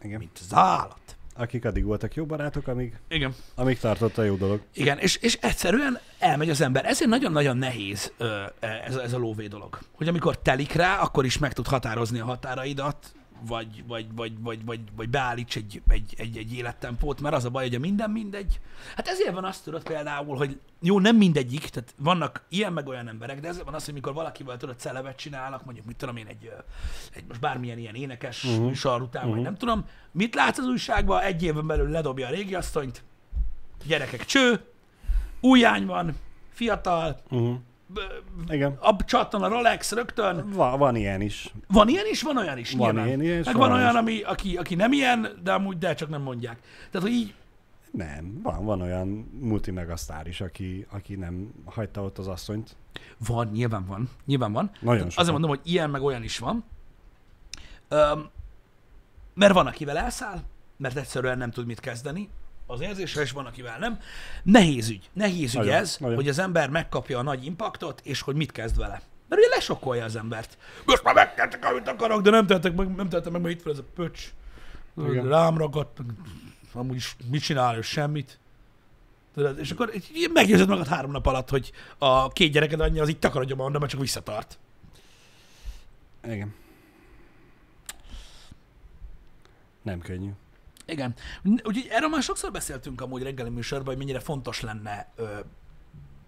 [0.03, 0.18] Igen.
[0.18, 1.16] mint az állat.
[1.35, 3.35] Akik addig voltak jó barátok, amíg, Igen.
[3.55, 4.61] amíg tartott a jó dolog.
[4.72, 6.85] Igen, és, és egyszerűen elmegy az ember.
[6.85, 9.79] Ezért nagyon-nagyon nehéz ö, ez, a- ez a lóvé dolog.
[9.93, 14.64] Hogy amikor telik rá, akkor is meg tud határozni a határaidat, vagy, vagy, vagy, vagy,
[14.64, 18.11] vagy, vagy beállíts egy, egy, egy, egy élettempót, mert az a baj, hogy a minden
[18.11, 18.61] mindegy.
[18.97, 23.09] Hát ezért van azt tudod például, hogy jó, nem mindegyik, tehát vannak ilyen meg olyan
[23.09, 26.26] emberek, de ezért van az, hogy mikor valakivel tudod celevet csinálnak, mondjuk mit tudom én,
[26.26, 26.53] egy,
[27.14, 28.66] egy most bármilyen ilyen énekes uh-huh.
[28.66, 29.34] műsor után, uh-huh.
[29.34, 33.03] vagy nem tudom, mit látsz az újságban, egy éven belül ledobja a régi asszonyt,
[33.87, 34.64] gyerekek cső,
[35.41, 36.16] újány van,
[36.51, 37.57] fiatal, Uh-huh.
[38.49, 38.76] Igen.
[38.80, 40.51] ab csattan a Rolex rögtön.
[40.51, 41.53] Va, van ilyen is.
[41.68, 42.70] Van ilyen is, van olyan is.
[42.72, 43.07] Van nyilván.
[43.22, 43.97] ilyen is, Meg van van olyan, is.
[43.99, 46.59] ami, aki, aki nem ilyen, de amúgy de csak nem mondják.
[46.91, 47.34] Tehát, hogy így,
[47.91, 49.09] Nem, van, van olyan
[49.41, 52.76] multimegasztár is, aki, aki nem hagyta ott az asszonyt.
[53.26, 54.09] van, nyilván van.
[54.24, 54.70] Nyilván van.
[54.80, 55.16] Nagyon Tehát.
[55.18, 56.64] Azért mondom, hogy ilyen meg olyan is van.
[57.89, 58.28] Öm,
[59.34, 60.39] mert van, akivel elszáll,
[60.76, 62.28] mert egyszerűen nem tud mit kezdeni
[62.67, 64.01] az érzéssel, és van, akivel nem.
[64.43, 65.11] Nehéz ügy.
[65.12, 66.17] Nehéz ügy Nagyon, ez, nagyon.
[66.17, 69.03] hogy az ember megkapja a nagy impaktot, és hogy mit kezd vele.
[69.29, 70.59] Mert ugye lesokkolja az embert.
[70.85, 73.73] Most már megtettek, amit akarok, de nem tettek meg, nem tettek meg, mert itt van
[73.73, 74.33] ez a pöcs.
[75.09, 75.29] Igen.
[75.29, 75.99] Rám ragadt,
[76.73, 78.39] amúgy is mit csinál, ő semmit.
[79.35, 79.93] Tudod, és akkor
[80.33, 83.93] meggyőzed magad három nap alatt, hogy a két gyereked anyja az itt takarodja mondom, mert
[83.93, 84.59] csak visszatart.
[86.25, 86.55] Igen.
[89.83, 90.31] Nem könnyű.
[90.87, 91.14] Igen.
[91.45, 95.24] Úgyhogy erről már sokszor beszéltünk amúgy reggeli műsorban, hogy mennyire fontos lenne, ö,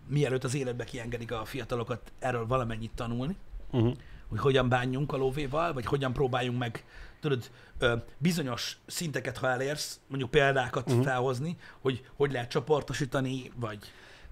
[0.09, 3.37] mielőtt az életbe kiengedik a fiatalokat, erről valamennyit tanulni,
[3.71, 3.95] Uh-huh.
[4.29, 6.85] hogy hogyan bánjunk a lóvéval, vagy hogyan próbáljunk meg,
[7.21, 11.05] tudod, ö, bizonyos szinteket, ha elérsz, mondjuk példákat uh-huh.
[11.05, 13.79] felhozni, hogy hogy lehet csoportosítani, vagy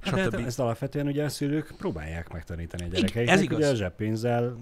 [0.01, 3.43] Hát hát ezt alapvetően ugye a szülők próbálják megtanítani a ez gyerekeiknek.
[3.43, 3.59] igaz.
[3.59, 4.57] Ugye a zseppénzzel,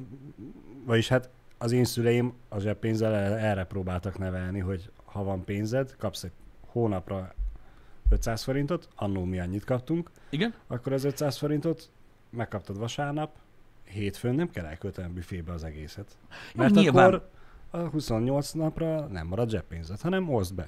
[0.85, 5.97] vagyis hát az én szüleim a zseppénzzel el- erre próbáltak nevelni, hogy ha van pénzed,
[5.99, 6.33] kapsz egy
[6.67, 7.35] hónapra
[8.09, 10.55] 500 forintot, annó mi annyit kaptunk, Igen?
[10.67, 11.91] akkor az 500 forintot
[12.31, 13.31] megkaptad vasárnap,
[13.85, 16.17] hétfőn nem kell elkölteni büfébe az egészet.
[16.55, 17.07] Mert nyilván.
[17.15, 17.29] akkor
[17.71, 20.62] a 28 napra nem marad zseppénzed, hanem oszd be.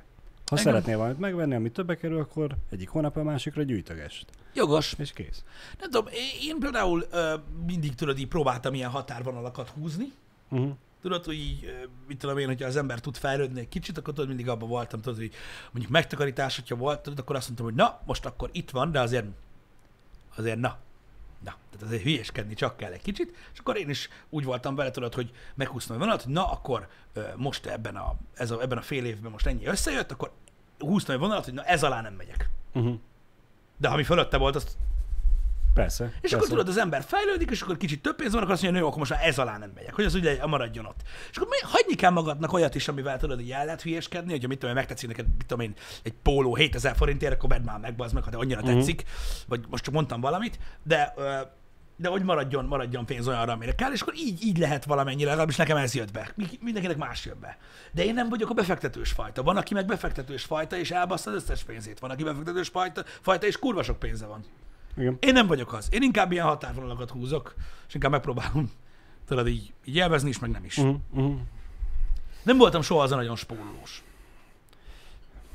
[0.46, 0.64] Ha Igen.
[0.64, 4.24] szeretnél valamit megvenni, ami többe kerül, akkor egyik hónap a másikra gyűjtögess.
[4.54, 4.94] Jogos.
[4.98, 5.44] És kész.
[5.78, 7.34] Nem tudom, én- én például ö,
[7.66, 10.12] mindig tudod, így próbáltam ilyen határvonalakat húzni,
[10.50, 10.70] Uh-huh.
[11.06, 14.28] Tudod, hogy így, mit tudom én, hogyha az ember tud fejlődni egy kicsit, akkor tudod,
[14.28, 15.32] mindig abban voltam, tudod, hogy
[15.70, 19.00] mondjuk megtakarítás, hogyha volt, tudod, akkor azt mondtam, hogy na, most akkor itt van, de
[19.00, 19.26] azért,
[20.36, 20.78] azért na,
[21.44, 24.90] Na, tehát azért hülyeskedni csak kell egy kicsit, és akkor én is úgy voltam vele,
[24.90, 26.88] tudod, hogy meghúztam a vonalat, hogy na, akkor
[27.36, 30.32] most ebben a, ez a, ebben a fél évben most ennyi összejött, akkor
[30.78, 32.50] húztam egy vonalat, hogy na ez alá nem megyek.
[32.72, 32.98] Uh-huh.
[33.76, 34.76] De ami fölötte volt, azt
[35.76, 36.04] Persze.
[36.04, 36.36] és persze.
[36.36, 38.88] akkor tudod, az ember fejlődik, és akkor kicsit több pénz van, akkor azt mondja, hogy
[38.88, 41.00] akkor most már ez alá nem megyek, hogy az ugye maradjon ott.
[41.30, 44.58] És akkor hagyni kell magadnak olyat is, amivel tudod, hogy el lehet hülyeskedni, hogyha mit
[44.58, 48.14] tudom megtetszik neked, mit tudom én, egy póló 7000 forintért, akkor vedd már meg, bazd
[48.14, 49.04] meg, ha te annyira tetszik,
[49.48, 51.14] vagy most csak mondtam valamit, de
[51.98, 55.56] de hogy maradjon, maradjon pénz olyanra, amire kell, és akkor így, így lehet valamennyire, legalábbis
[55.56, 56.30] nekem ez jött be.
[56.34, 57.58] Mi- Mindenkinek más jött be.
[57.92, 59.42] De én nem vagyok a befektetős fajta.
[59.42, 61.98] Van, aki meg befektetős fajta, és elbassza az összes pénzét.
[61.98, 64.44] Van, aki befektetős fajta, fajta és kurva sok pénze van.
[64.96, 65.16] Igen.
[65.20, 65.88] Én nem vagyok az.
[65.90, 67.54] Én inkább ilyen határvonalakat húzok,
[67.88, 68.70] és inkább megpróbálom
[69.26, 70.76] tudod így, így élvezni is, meg nem is.
[70.76, 70.96] Uh-huh.
[71.12, 71.38] Uh-huh.
[72.42, 74.02] Nem voltam soha az a nagyon spórolós.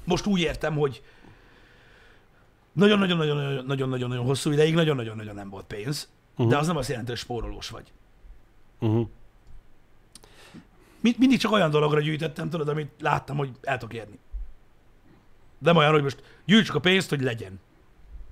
[0.03, 1.03] Most úgy értem, hogy
[2.73, 6.49] nagyon-nagyon-nagyon-nagyon-nagyon hosszú ideig nagyon-nagyon-nagyon nem volt pénz, uh-huh.
[6.49, 7.91] de az nem azt jelenti, hogy spórolós vagy.
[8.79, 9.07] Uh-huh.
[10.99, 14.19] Mind, mindig csak olyan dologra gyűjtöttem, tudod, amit láttam, hogy el tudok érni.
[15.57, 17.59] Nem olyan, hogy most gyűjtsük a pénzt, hogy legyen.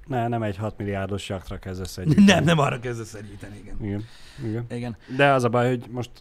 [0.10, 2.18] Ne, nem egy 6 milliárdos jaktra kezdesz egy.
[2.26, 3.76] Nem, nem arra kezdesz egyíteni, igen.
[3.82, 4.04] Igen.
[4.48, 4.66] Igen.
[4.70, 4.98] Igen.
[5.18, 6.12] De az a baj, hogy most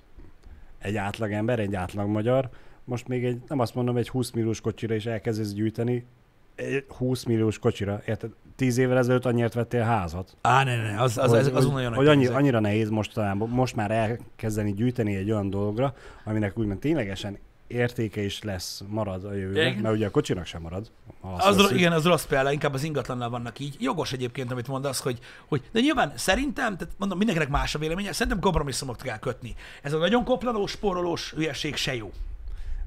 [0.79, 2.49] egy átlag ember, egy átlag magyar,
[2.85, 6.07] most még egy, nem azt mondom, egy 20 milliós kocsira is elkezdesz gyűjteni,
[6.55, 8.31] egy 20 milliós kocsira, érted?
[8.57, 10.37] 10 évvel ezelőtt annyiért vettél házat.
[10.41, 13.49] Á, ne, ne, az, az, hogy, az, az, hogy, nagyon hogy annyi, annyira nehéz mostanában,
[13.49, 17.39] most már elkezdeni gyűjteni egy olyan dologra, aminek úgymond ténylegesen
[17.69, 19.83] értéke is lesz, marad a jövőben, Igen.
[19.83, 20.91] mert ugye a kocsinak sem marad.
[21.21, 21.77] Az, vesszük.
[21.79, 23.77] igen, az rossz példa, inkább az ingatlannal vannak így.
[23.81, 28.13] Jogos egyébként, amit mondasz, hogy, hogy de nyilván szerintem, tehát mondom, mindenkinek más a véleménye,
[28.13, 29.55] szerintem kompromisszumot kell kötni.
[29.83, 32.13] Ez a nagyon koplalós, spórolós hülyeség se jó.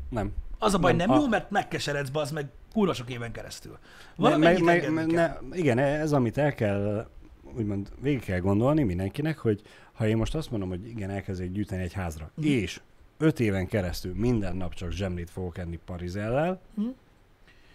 [0.09, 0.31] Nem.
[0.59, 3.71] Az a baj, Nem, nem, a- jó, mert megkeseredsz, az meg kurva sok éven keresztül.
[3.71, 3.79] Ne,
[4.15, 5.37] Valamennyit engedni meg, kell.
[5.49, 7.07] ne, igen, ez amit el kell,
[7.57, 9.61] úgymond végig kell gondolni mindenkinek, hogy
[9.93, 12.47] ha én most azt mondom, hogy igen, elkezdek gyűjteni egy házra, Mhm.
[12.47, 12.79] és
[13.21, 16.87] öt éven keresztül minden nap csak zsemlét fogok enni parizellel, Mhm.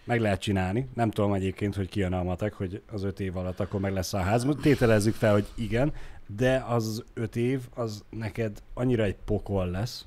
[0.03, 0.87] meg lehet csinálni.
[0.93, 4.13] Nem tudom egyébként, hogy kijön a matek, hogy az öt év alatt akkor meg lesz
[4.13, 4.47] a ház.
[4.61, 5.93] Tételezzük fel, hogy igen,
[6.35, 10.05] de az öt év, az neked annyira egy pokol lesz,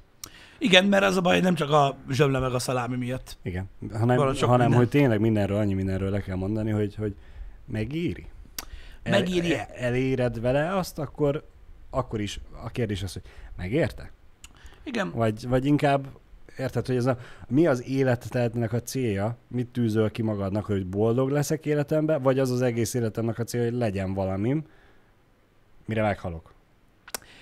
[0.59, 3.37] Igen, mert az a baj, nem csak a zsömle meg a szalámi miatt.
[3.43, 4.73] igen, hanem, hanem minden.
[4.73, 7.15] hogy tényleg mindenről, annyi mindenről le kell mondani, hogy, hogy
[7.65, 8.27] megéri.
[9.03, 9.59] Megéri-e?
[9.59, 11.47] El, eléred vele azt, akkor,
[11.91, 13.23] akkor is a kérdés az, hogy
[13.57, 14.11] megérte?
[14.85, 16.07] Igen, Vagy, vagy inkább
[16.59, 17.19] érted, hogy ez a,
[17.49, 22.51] mi az életednek a célja, mit tűzöl ki magadnak, hogy boldog leszek életemben, vagy az
[22.51, 24.65] az egész életemnek a célja, hogy legyen valamim,
[25.85, 26.53] mire meghalok.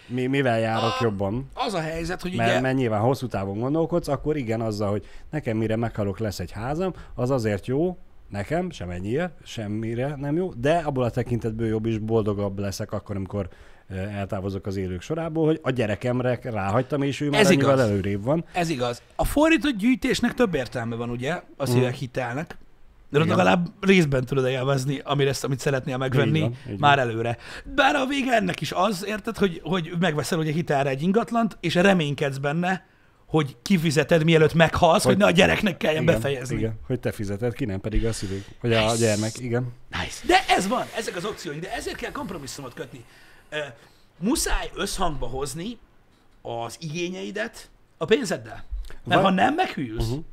[0.09, 1.49] Mi, mivel járok A- jobban?
[1.55, 2.61] az a helyzet, hogy Mert, ugye...
[2.61, 6.93] mert nyilván hosszú távon gondolkodsz, akkor igen, azzal, hogy nekem mire meghalok lesz egy házam,
[7.15, 7.97] az azért jó,
[8.29, 13.17] nekem, sem ennyire, semmire nem jó, de abból a tekintetből jobb is, boldogabb leszek akkor,
[13.17, 13.49] amikor
[13.89, 17.81] eltávozok az élők sorából, hogy a gyerekemre ráhagytam, és ő már Ez igaz.
[17.81, 18.45] előrébb van.
[18.53, 19.03] Ez igaz.
[19.17, 21.41] A fordított gyűjtésnek több értelme van, ugye?
[21.57, 22.57] A szívek hitelnek.
[23.11, 23.29] De Igen.
[23.29, 27.37] legalább részben tudod élvezni, amire ezt, amit szeretnél megvenni, Így van, így már előre.
[27.75, 31.75] Bár a vége ennek is az, érted, hogy, hogy megveszel ugye hitelre egy ingatlant, és
[31.75, 32.87] reménykedsz benne,
[33.27, 36.57] hogy kifizeted, mielőtt meghalsz, hogy, Hogy- ne a gyereknek kelljen igen, befejezni.
[36.57, 38.97] Igen, hogy te fizeted ki, nem pedig a szülők, a Nice.
[38.99, 39.73] gyermek, igen.
[39.91, 40.21] Nice.
[40.27, 43.05] De ez van, ezek az opciói, de ezért kell kompromisszumot kötni.
[44.19, 45.79] Muszáj összhangba hozni
[46.43, 48.65] az igényeidet a pénzeddel.
[49.05, 50.09] Mert Vagy- ha nem, meghűlsz.
[50.09, 50.25] Uh-huh.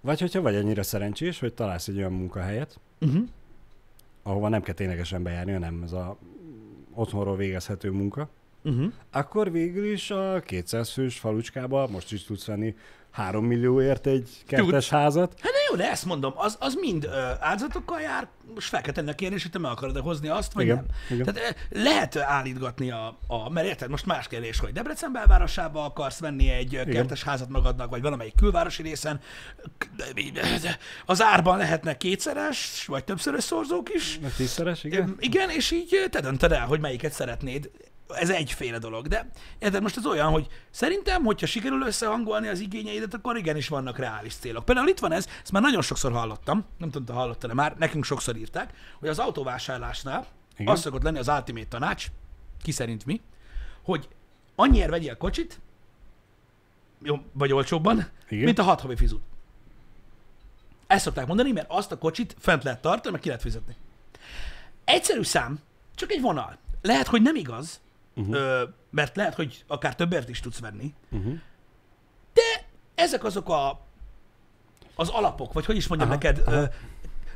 [0.00, 3.28] Vagy hogyha vagy annyira szerencsés, hogy találsz egy olyan munkahelyet, Uh-huh.
[4.22, 6.16] ahova nem kell ténylegesen bejárni, hanem ez a
[6.94, 8.28] otthonról végezhető munka,
[8.64, 8.92] Uh-huh.
[9.10, 12.76] akkor végül is a 200 fős falucskába most is tudsz venni
[13.12, 15.34] 3 millióért egy kertes házat.
[15.40, 19.10] Hát jó, de ezt mondom, az, az mind ö, áldozatokkal jár, most fel kell tenni
[19.10, 21.18] a kérdést, hogy te meg akarod hozni azt, vagy Igen, nem.
[21.18, 21.34] igen.
[21.34, 26.18] Tehát ö, lehet állítgatni a, a, mert érted, most más kérdés, hogy Debrecen belvárosába akarsz
[26.18, 29.20] venni egy ö, kertes házat magadnak, vagy valamelyik külvárosi részen,
[31.06, 35.02] az árban lehetnek kétszeres, vagy többszörös szorzók is, Meg tízszeres, igen?
[35.02, 35.16] igen?
[35.18, 37.70] igen, és így te döntöd el, hogy melyiket szeretnéd.
[38.14, 43.14] Ez egyféle dolog, de érted, most ez olyan, hogy szerintem, hogyha sikerül összehangolni az igényeidet,
[43.14, 44.64] akkor igenis vannak reális célok.
[44.64, 47.76] Például itt van ez, ezt már nagyon sokszor hallottam, nem tudom, te hallottad de már,
[47.78, 50.72] nekünk sokszor írták, hogy az autóvásárlásnál Igen.
[50.72, 52.06] az szokott lenni az ultimate tanács,
[52.62, 53.20] ki szerint mi,
[53.82, 54.08] hogy
[54.54, 55.60] annyiért vegyél kocsit,
[57.02, 58.44] jó, vagy olcsóbban, Igen.
[58.44, 59.22] mint a hat havi fizut.
[60.86, 63.76] Ezt szokták mondani, mert azt a kocsit fent lehet tartani, meg ki lehet fizetni.
[64.84, 65.60] Egyszerű szám,
[65.94, 66.58] csak egy vonal.
[66.82, 67.80] Lehet, hogy nem igaz,
[68.16, 68.34] uh-huh.
[68.34, 71.38] ö, mert lehet, hogy akár többért is tudsz venni, Uh-huh.
[72.94, 73.80] ezek azok a,
[74.94, 76.56] az alapok, vagy hogy is mondjam Aha, neked, aha.
[76.56, 76.64] ö,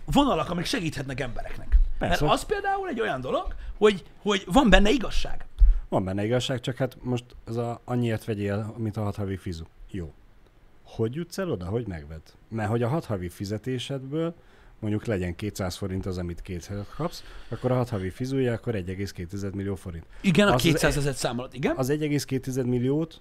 [0.05, 1.79] vonalak, amik segíthetnek embereknek.
[1.99, 2.25] Persze.
[2.25, 5.47] Mert az például egy olyan dolog, hogy, hogy van benne igazság.
[5.89, 9.65] Van benne igazság, csak hát most ez a annyiért vegyél, mint a hat havi fizu.
[9.91, 10.13] Jó.
[10.83, 12.23] Hogy jutsz el oda, hogy megved?
[12.49, 14.35] Mert hogy a hat havi fizetésedből
[14.79, 19.53] mondjuk legyen 200 forint az, amit kétszer kapsz, akkor a hat havi fizúja, akkor 1,2
[19.53, 20.05] millió forint.
[20.21, 21.77] Igen, a Az az 200 ezer számolat, igen?
[21.77, 23.21] Az 1,2 milliót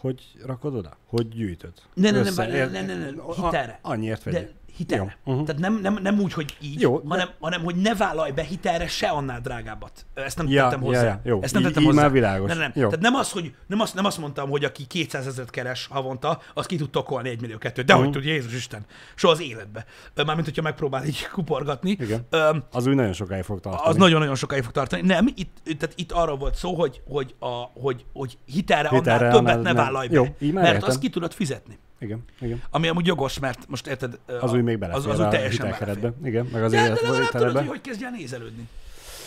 [0.00, 0.96] hogy rakod oda?
[1.06, 1.72] Hogy gyűjtöd?
[1.94, 3.78] Ne, ne, ne, Össze- ne, ne, ne, ne, hitelre.
[3.82, 4.50] Annyiért vegyél.
[4.88, 5.10] Jó.
[5.24, 5.46] Uh-huh.
[5.46, 8.42] Tehát nem, nem, nem úgy, hogy így, Jó, de- hanem, hanem, hogy ne vállalj be
[8.42, 10.06] hitelre se annál drágábbat.
[10.14, 11.02] Ezt nem Ja, tettem ja, hozzá.
[11.04, 11.42] ja, jó.
[11.42, 12.00] Ezt nem tettem így hozzá.
[12.00, 12.48] már világos.
[12.48, 12.72] Nem, nem.
[12.74, 12.88] Jó.
[12.88, 16.40] Tehát nem az, hogy nem azt, nem azt mondtam, hogy aki 200 ezeret keres havonta,
[16.54, 17.84] az ki tud tokolni 1 millió kettőt.
[17.86, 18.12] De hogy Mhm.
[18.12, 18.84] tud, Jézus Isten.
[19.14, 19.84] Soha az életbe.
[20.14, 21.90] Mármint, hogyha megpróbál így kuporgatni.
[21.90, 22.26] Igen.
[22.30, 23.88] Öm, Az úgy nagyon sokáig fog tartani.
[23.88, 25.02] az nagyon-nagyon sokáig fog tartani.
[25.02, 27.48] Nem, itt, tehát itt arról volt szó, hogy, hogy, a,
[27.80, 29.74] hogy, hogy hitelre, Hitelre annál többet ne nem.
[29.84, 30.14] vállalj be.
[30.14, 30.88] Jó, így mert értem.
[30.88, 31.78] azt ki tudod fizetni.
[32.00, 32.62] Igen, igen.
[32.70, 35.74] Ami amúgy jogos, mert most érted, Az a- úgy még belefér az, az úgy teljesen
[35.80, 36.12] belefér.
[36.24, 38.68] Igen, meg az Ja, de legalább tudod, hogy hogy kezdj el nézelődni.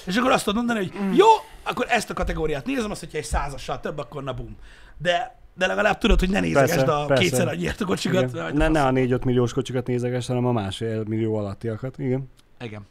[0.06, 1.26] És akkor azt tudod mondani, hogy jó,
[1.64, 4.56] akkor ezt a kategóriát nézem, azt, hogyha egy százassal több, akkor na bum.
[4.98, 7.24] De, de legalább tudod, hogy ne nézegesd Persze, a persze.
[7.24, 8.54] kétszer annyiért a kocsikat.
[8.54, 11.98] Ne, ne a 4-5 milliós kocsikat nézeges, hanem a másfél millió alattiakat.
[11.98, 12.30] Igen.
[12.62, 12.82] Igen.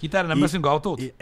[0.00, 1.00] Hitelre nem veszünk autót?
[1.00, 1.14] I-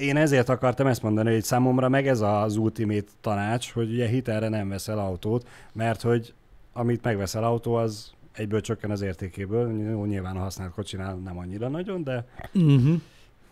[0.00, 4.48] én ezért akartam ezt mondani, hogy számomra meg ez az ultimate tanács, hogy ugye hitelre
[4.48, 6.34] nem veszel autót, mert hogy
[6.72, 9.72] amit megveszel autó, az egyből csökken az értékéből.
[10.06, 13.00] Nyilván a használt kocsinál nem annyira nagyon, de Uh-huh.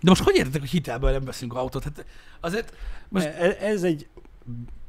[0.00, 1.84] De most hogy értetek, hogy hitelből nem veszünk autót?
[1.84, 2.04] Hát
[2.40, 2.72] azért
[3.08, 3.24] most...
[3.24, 3.38] most...
[3.38, 4.08] E, ez egy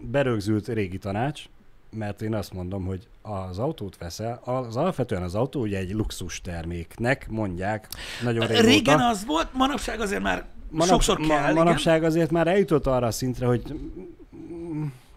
[0.02, 1.44] berögzült régi tanács,
[1.92, 6.42] mert én azt mondom, hogy az autót veszel, az alapvetően az autó ugye egy luxus
[6.42, 7.88] terméknek mondják
[8.24, 8.68] nagyon régóta.
[8.68, 11.54] Régen az volt, manapság azért már Manap- sokszor kell, ma, igen.
[11.54, 13.80] manapság azért már eljutott arra a szintre, hogy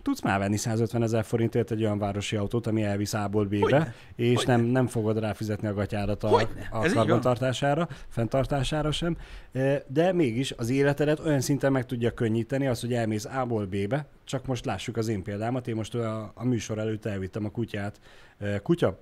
[0.03, 4.37] tudsz már venni 150 ezer forintért egy olyan városi autót, ami elvisz A-ból B-be, és
[4.37, 4.57] Hogyne.
[4.57, 6.69] nem, nem fogod rá fizetni a gatyárat a, Hogyne.
[6.71, 9.17] a karbantartására, fenntartására sem,
[9.53, 14.07] E, de mégis az életedet olyan szinten meg tudja könnyíteni az, hogy elmész A-ból B-be,
[14.25, 18.01] csak most lássuk az én példámat, én most a, a műsor előtt elvittem a kutyát.
[18.39, 18.99] E, kutya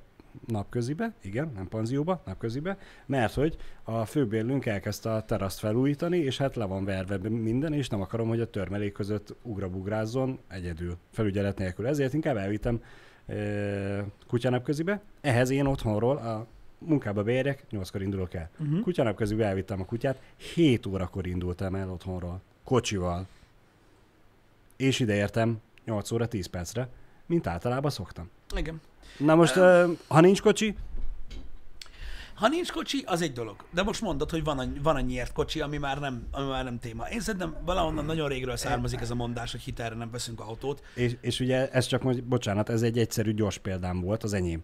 [0.47, 6.57] napközibe, igen, nem panzióba, napközibe, mert hogy a főbérlőnk elkezdte a teraszt felújítani, és hát
[6.57, 11.87] le van verve minden, és nem akarom, hogy a törmelék között ugrabugrázzon egyedül, felügyelet nélkül.
[11.87, 12.83] Ezért inkább elvittem
[13.27, 15.01] e, kutyanapközibe.
[15.21, 16.47] Ehhez én otthonról a
[16.79, 18.51] munkába beérek, 8-kor indulok el.
[18.57, 18.69] Mhm.
[18.69, 18.83] Uh-huh.
[18.83, 20.21] Kutyanapközibe elvittem a kutyát,
[20.55, 23.27] 7 órakor indultam el otthonról, kocsival.
[24.77, 26.89] És ide értem 8 óra 10 percre,
[27.27, 28.31] mint általában szoktam.
[28.57, 28.81] Igen.
[29.19, 30.77] Na most, uh, ha nincs kocsi,
[32.41, 33.57] Ha nincs kocsi, az egy dolog.
[33.71, 36.79] De most mondod, hogy van, annyi, van annyiért kocsi, ami már, nem, ami már nem
[36.79, 37.09] téma.
[37.09, 40.83] Én szerintem valahonnan nagyon régről származik ez a mondás, hogy hitelre nem veszünk autót.
[40.95, 44.63] és, és ugye ez csak, most, bocsánat, ez egy egyszerű, gyors példám volt, az enyém.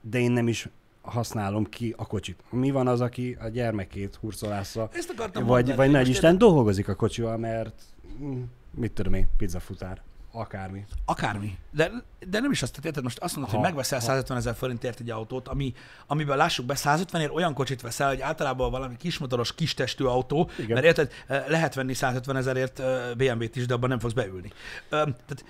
[0.00, 0.68] De én nem is
[1.02, 2.40] használom ki a kocsit.
[2.50, 4.88] Mi van az, aki a gyermekét hurcolásza,
[5.32, 5.74] vagy, mondani.
[5.74, 7.82] vagy nagy Isten dolgozik a kocsival, mert
[8.22, 10.02] mm, mit tudom én, pizzafutár,
[10.34, 10.84] akármi.
[11.04, 11.58] Akármi.
[11.70, 11.90] De,
[12.28, 14.54] de nem is azt, tehát érted, most azt mondod, Ha- hogy megveszel ha- 150 ezer
[14.54, 15.74] forintért egy autót, ami,
[16.06, 20.70] amiben lássuk be, 150 ért olyan kocsit veszel, hogy általában valami kismotoros, kistestű autó, Igen.
[20.72, 24.52] mert érted, eh, lehet venni 150 ezerért eh, BMW-t is, de abban nem fogsz beülni.
[24.88, 25.44] Tehát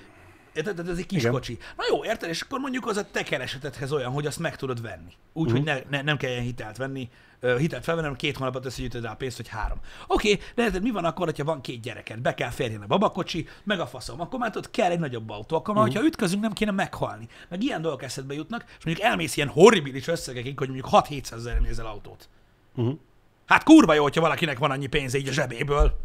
[0.54, 0.74] Érted?
[0.74, 1.32] Tehát ez egy kis Igen.
[1.32, 1.58] kocsi.
[1.76, 2.28] Na jó, érted?
[2.28, 5.12] És akkor mondjuk az a te keresetedhez olyan, hogy azt meg tudod venni.
[5.32, 5.52] Úgy, uh-huh.
[5.52, 7.08] hogy ne, ne, nem kelljen hitelt venni,
[7.40, 9.78] hitelt felvenni, hanem két hónapot összegyűjtöd rá a pénzt, hogy három.
[10.06, 12.18] Oké, okay, de érted, mi van akkor, hogyha van két gyereked?
[12.18, 14.20] Be kell férjen a babakocsi, meg a faszom.
[14.20, 15.56] Akkor már tudod, kell egy nagyobb autó.
[15.56, 15.94] Akkor már, uh-huh.
[15.94, 17.28] hogyha ütközünk, nem kéne meghalni.
[17.48, 21.60] Meg ilyen dolgok eszedbe jutnak, és mondjuk elmész ilyen horribilis összegekig, hogy mondjuk 6-700 ezer
[21.60, 22.28] nézel autót.
[22.74, 22.98] Uh-huh.
[23.46, 26.00] Hát kurva jó, hogyha valakinek van annyi pénze így a zsebéből,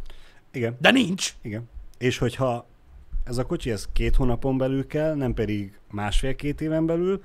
[0.51, 0.77] Igen.
[0.79, 1.33] de nincs.
[1.41, 1.69] Igen.
[1.97, 2.68] És hogyha
[3.29, 7.23] ez a kocsi ez két hónapon belül kell, nem pedig másfél-két éven belül,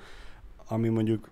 [0.69, 1.31] ami mondjuk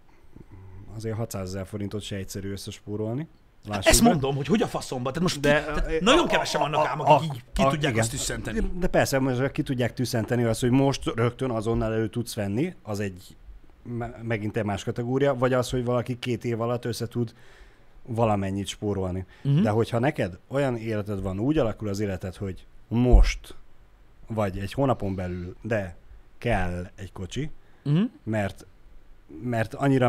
[0.96, 3.28] azért 600 ezer forintot se egyszerű összespórolni.
[3.68, 4.08] Lássuk Ezt be.
[4.08, 5.08] mondom, hogy hogy a faszomba.
[5.08, 7.42] Tehát most De- ki, tehát a- nagyon a- kevesen a- vannak ám, a- akik így
[7.52, 8.02] ki a- tudják igen.
[8.02, 8.70] azt tüsszenteni.
[8.78, 13.00] De persze, most ki tudják tüsszenteni azt, hogy most rögtön azonnal elő tudsz venni, az
[13.00, 13.36] egy
[13.82, 17.34] me- megint egy más kategória, vagy az, hogy valaki két év alatt össze tud
[18.06, 19.24] valamennyit spórolni.
[19.44, 19.62] Uh-huh.
[19.62, 23.54] De hogyha neked olyan életed van, úgy alakul az életed, hogy most,
[24.34, 25.96] vagy egy hónapon belül, de
[26.38, 27.50] kell egy kocsi,
[27.84, 28.10] Uh-huh.
[28.24, 28.66] mert,
[29.42, 30.08] mert annyira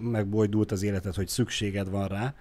[0.00, 2.34] megbojdult az életed, hogy szükséged van rá,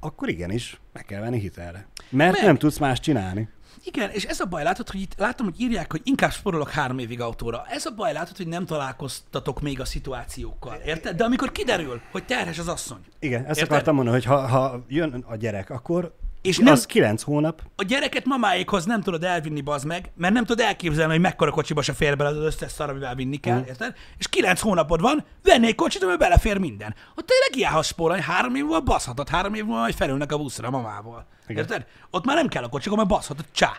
[0.00, 1.86] akkor igenis, meg kell venni hitelre.
[2.10, 2.44] Mert Meg.
[2.44, 3.48] nem tudsz más csinálni.
[3.84, 6.98] Igen, és ez a baj, látod, hogy itt látom, hogy írják, hogy inkább sporolok három
[6.98, 7.64] évig autóra.
[7.68, 11.16] Ez a baj, látod, hogy nem találkoztatok még a szituációkkal, érted?
[11.16, 13.72] De amikor kiderül, hogy terhes az asszony, Igen, ezt Érted?
[13.72, 16.14] akartam mondani, hogy ha, ha jön a gyerek, akkor
[16.44, 16.72] És Nem.
[16.72, 17.62] Az kilenc hónap.
[17.76, 21.82] a gyereket mamáékhoz nem tudod elvinni, bazd meg, mert nem tudod elképzelni, hogy mekkora kocsiba
[21.82, 23.68] se fér bele az összes szar, amivel vinni kell, Mhm.
[23.68, 23.94] érted?
[24.18, 26.94] És kilenc hónapod van, vennél egy kocsit, amiben belefér minden.
[27.16, 30.68] Ott tényleg ilyen spórolni, három év múlva baszhatod, három év múlva majd felülnek a buszra
[30.68, 31.26] a mamával.
[31.46, 31.62] Igen.
[31.62, 31.86] Érted?
[32.10, 33.72] Ott már nem kell a kocsikon, mert baszhatod, csá.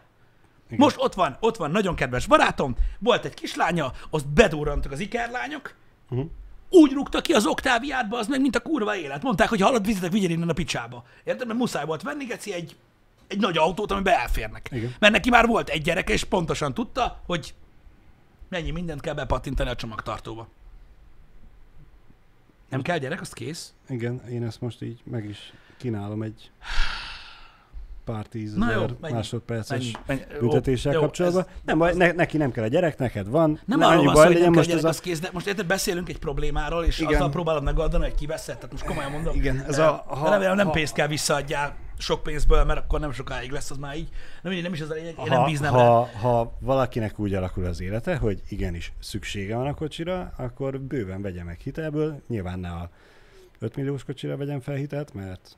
[0.67, 0.77] Igen.
[0.79, 5.73] Most ott van, ott van nagyon kedves barátom, volt egy kislánya, azt bedurrantak az ikerlányok,
[6.09, 6.29] Uh-huh.
[6.81, 9.23] Úgy rúgta ki az oktáviátba, az meg, mint a kurva élet.
[9.23, 11.05] Mondták, hogy hallod, vizetek, vigyél innen a picsába.
[11.23, 11.47] Érted?
[11.47, 12.75] Mert muszáj volt venni, geci, egy,
[13.27, 14.69] egy nagy autót, amiben elférnek.
[14.71, 14.95] Igen.
[14.99, 17.53] Mert neki már volt egy gyereke, és pontosan tudta, hogy
[18.49, 20.47] mennyi mindent kell bepattintani a csomagtartóba.
[22.69, 23.73] Nem kell gyerek, azt kész.
[23.89, 26.51] Igen, én ezt most így meg is kínálom egy
[28.05, 31.41] pár tízezer másodperces Mennyi, mennyi, büntetéssel jó, kapcsolatban.
[31.41, 33.59] ez- nem baj, ne, neki nem kell a gyerek, neked van.
[33.65, 35.47] Nem ne arról van szó, hogy nem kell most gyerek, ez az kész, de most
[35.47, 37.13] érted, beszélünk egy problémáról, és Igen.
[37.13, 39.35] azzal próbálod megoldani, hogy kiveszed, tehát most komolyan mondom.
[39.35, 43.11] Igen, ez a- ha- remélem nem ha- pénzt kell visszaadjál sok pénzből, mert akkor nem
[43.11, 44.09] sokáig lesz az már így.
[44.41, 45.79] Nem, nem is az a lényeg, én nem ha, bíznám rá.
[45.81, 51.21] ha, ha valakinek úgy alakul az élete, hogy igenis szüksége van a kocsira, akkor bőven
[51.21, 52.21] vegye meg hitelből.
[52.27, 52.89] Nyilván ne a
[53.59, 55.57] 5 milliós kocsira vegyen fel hitelt, mert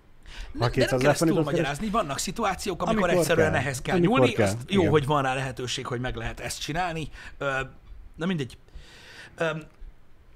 [0.52, 3.60] Nem, de nem 200 kell ezt túlmagyarázni, vannak szituációk, amikor, Amikor egyszerűen kell.
[3.60, 4.92] ehhez kell Amikor nyúlni, kell, azt jó, igen.
[4.92, 7.10] hogy van rá lehetőség, hogy meg lehet ezt csinálni.
[8.16, 8.58] Na mindegy.
[9.38, 9.50] Ö,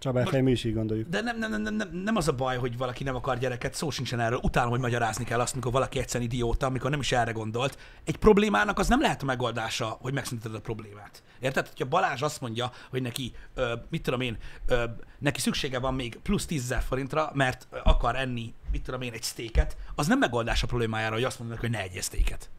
[0.02, 1.10] Csabáfej mi is így gondoljuk.
[1.10, 3.90] De nem, nem, nem, nem, nem, az a baj, hogy valaki nem akar gyereket, szó
[3.90, 4.40] sincsen erről.
[4.44, 7.78] Utálom, hogy magyarázni kell azt, amikor valaki egyszerűen idióta, amikor nem is erre gondolt.
[8.04, 11.24] Egy problémának az nem lehet a megoldása, hogy megszünteted a problémát.
[11.40, 11.68] Érted?
[11.68, 14.38] Hogyha Balázs azt mondja, hogy neki, ö, mit tudom én,
[14.68, 14.84] ö,
[15.20, 19.24] neki szüksége van még plusz 10 000 forintra, mert akar enni, mit tudom én, egy
[19.24, 22.50] sztéket, az nem megoldás a problémájára, hogy azt mondanak, hogy ne egyél sztéket.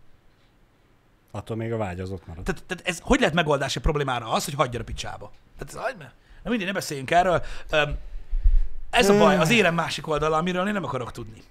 [1.31, 2.45] Attól még a vágy az ott marad.
[2.45, 5.31] Tehát, tehát ez hogy lehet megoldás egy problémára az, hogy hagyja a picsába?
[5.59, 6.13] Tehát ez hagyd meg.
[6.43, 7.43] Na mindig ne beszéljünk erről.
[8.91, 11.43] Ez a baj, az érem másik oldala, amiről én nem akarok tudni.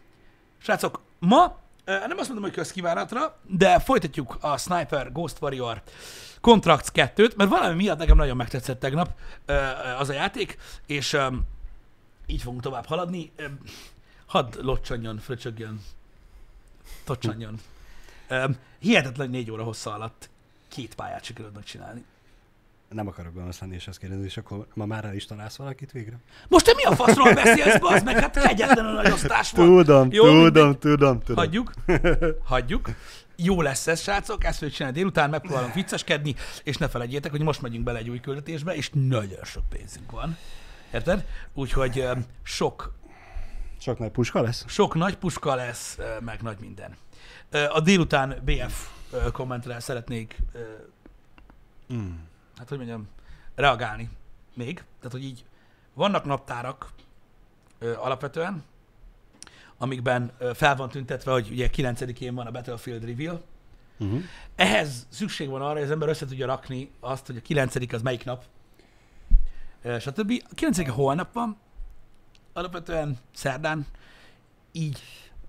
[0.58, 5.82] Srácok, ma nem azt mondom, hogy közkívánatra, de folytatjuk a Sniper Ghost Warrior
[6.42, 9.10] Contracts 2-t, mert valami miatt nekem nagyon megtetszett tegnap
[9.98, 11.18] az a játék, és
[12.26, 13.32] így fogunk tovább haladni.
[14.32, 15.82] Hadd locsanjon, fröcsögjön,
[17.04, 17.60] tocsanjon.
[18.28, 20.30] Öm, Hihetetlen négy óra hossza alatt
[20.68, 22.04] két pályát sikerült megcsinálni.
[22.90, 25.92] Nem akarok gonosz lenni, és azt kérdezni, és akkor ma már el is találsz valakit
[25.92, 26.18] végre?
[26.48, 28.20] Most te mi a faszról beszélsz, bazd meg?
[28.20, 29.66] Hát egyetlen a nagy osztás van.
[29.66, 30.78] Tudom, Jó, tudom, mindegy.
[30.78, 31.36] tudom, tudom.
[31.36, 31.72] Hagyjuk.
[32.44, 32.90] Hagyjuk.
[33.36, 37.62] Jó lesz ez, srácok, ezt fogjuk csinálni délután, megpróbálunk vicceskedni, és ne felejtjétek, hogy most
[37.62, 40.38] megyünk bele egy új küldetésbe, és nagyon sok pénzünk van.
[40.94, 41.26] Érted?
[41.54, 42.08] Úgyhogy
[42.44, 42.94] sok,
[43.82, 44.66] Sok nagy puska lesz?
[44.68, 46.98] sok nagy puska lesz, meg nagy minden.
[47.70, 48.90] A délután BF
[49.32, 50.38] kommentre szeretnék,
[51.94, 52.12] Mm.
[52.58, 53.08] hát hogy mondjam,
[53.56, 54.10] reagálni
[54.54, 54.74] még.
[54.74, 55.46] Tehát, hogy így
[55.94, 56.92] vannak naptárak
[57.80, 58.64] alapvetően,
[59.78, 63.44] amikben fel van tüntetve, hogy ugye 9-én van a Battlefield Reveal.
[63.98, 64.22] Uh-huh.
[64.56, 68.02] Ehhez szükség van arra, hogy az ember össze tudja rakni azt, hogy a 9 az
[68.02, 68.44] melyik nap,
[70.00, 70.44] stb.
[70.50, 71.58] A 9 holnap van,
[72.54, 73.86] alapvetően szerdán,
[74.72, 75.00] így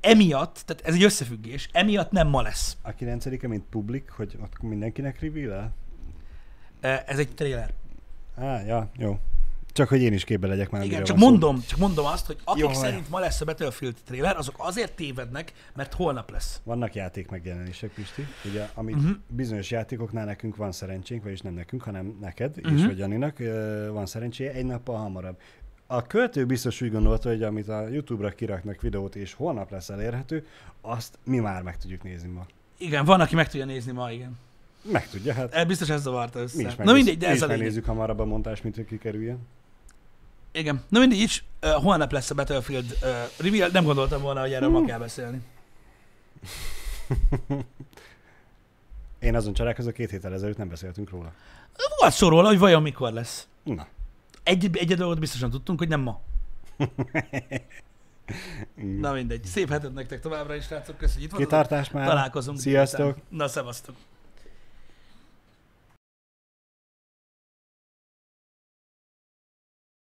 [0.00, 2.76] emiatt, tehát ez egy összefüggés, emiatt nem ma lesz.
[2.82, 5.72] A 9 mint publik, hogy ott mindenkinek reveal
[6.80, 7.72] Ez egy trailer.
[8.36, 9.18] Á, ja, jó.
[9.72, 10.84] Csak hogy én is képbe legyek már.
[10.84, 11.30] Igen, csak van szó.
[11.30, 12.74] mondom, csak mondom azt, hogy akik Jaj.
[12.74, 16.60] szerint ma lesz a Battlefield trailer, azok azért tévednek, mert holnap lesz.
[16.64, 19.10] Vannak játék megjelenések, Pisti, ugye, amit uh-huh.
[19.28, 22.72] bizonyos játékoknál nekünk van szerencsénk, vagyis nem nekünk, hanem neked uh-huh.
[22.72, 22.88] és Mhm.
[22.88, 23.38] vagy Janinak
[23.92, 25.36] van szerencséje egy nappal hamarabb.
[25.92, 30.46] A költő biztos úgy gondolta, hogy amit a YouTube-ra kiraknak videót, és holnap lesz elérhető,
[30.80, 32.46] azt mi már meg tudjuk nézni ma.
[32.78, 34.38] Igen, van, aki meg tudja nézni ma, igen.
[34.82, 36.56] Meg tudja, hát E, Biztos ez zavarta össze.
[36.56, 37.84] mi is, Na mindegy, de ez a lényeg.
[37.84, 39.38] hamarabb a montás, mint hogy kikerüljön.
[40.52, 40.82] Igen.
[40.88, 44.68] Na mindegy is, uh, holnap lesz a Battlefield uh, reveal, nem gondoltam volna, hogy erről
[44.68, 45.40] ma kell beszélni.
[49.18, 51.32] Én azon csalálkozok, két héttel ezelőtt nem beszéltünk róla.
[51.98, 53.46] Volt szó róla, hogy vajon mikor lesz.
[53.62, 53.86] Na.
[54.42, 56.20] Egy, egy dolgot biztosan tudtunk, hogy nem ma.
[59.00, 59.44] Na mindegy.
[59.44, 60.96] Szép hetet nektek továbbra is, srácok.
[60.96, 61.68] Köszönjük, hogy itt voltatok.
[61.68, 62.06] Kitartás már.
[62.06, 62.58] Találkozunk.
[62.58, 63.00] Sziasztok.
[63.00, 63.22] délután.
[63.28, 63.94] Na, szevasztok.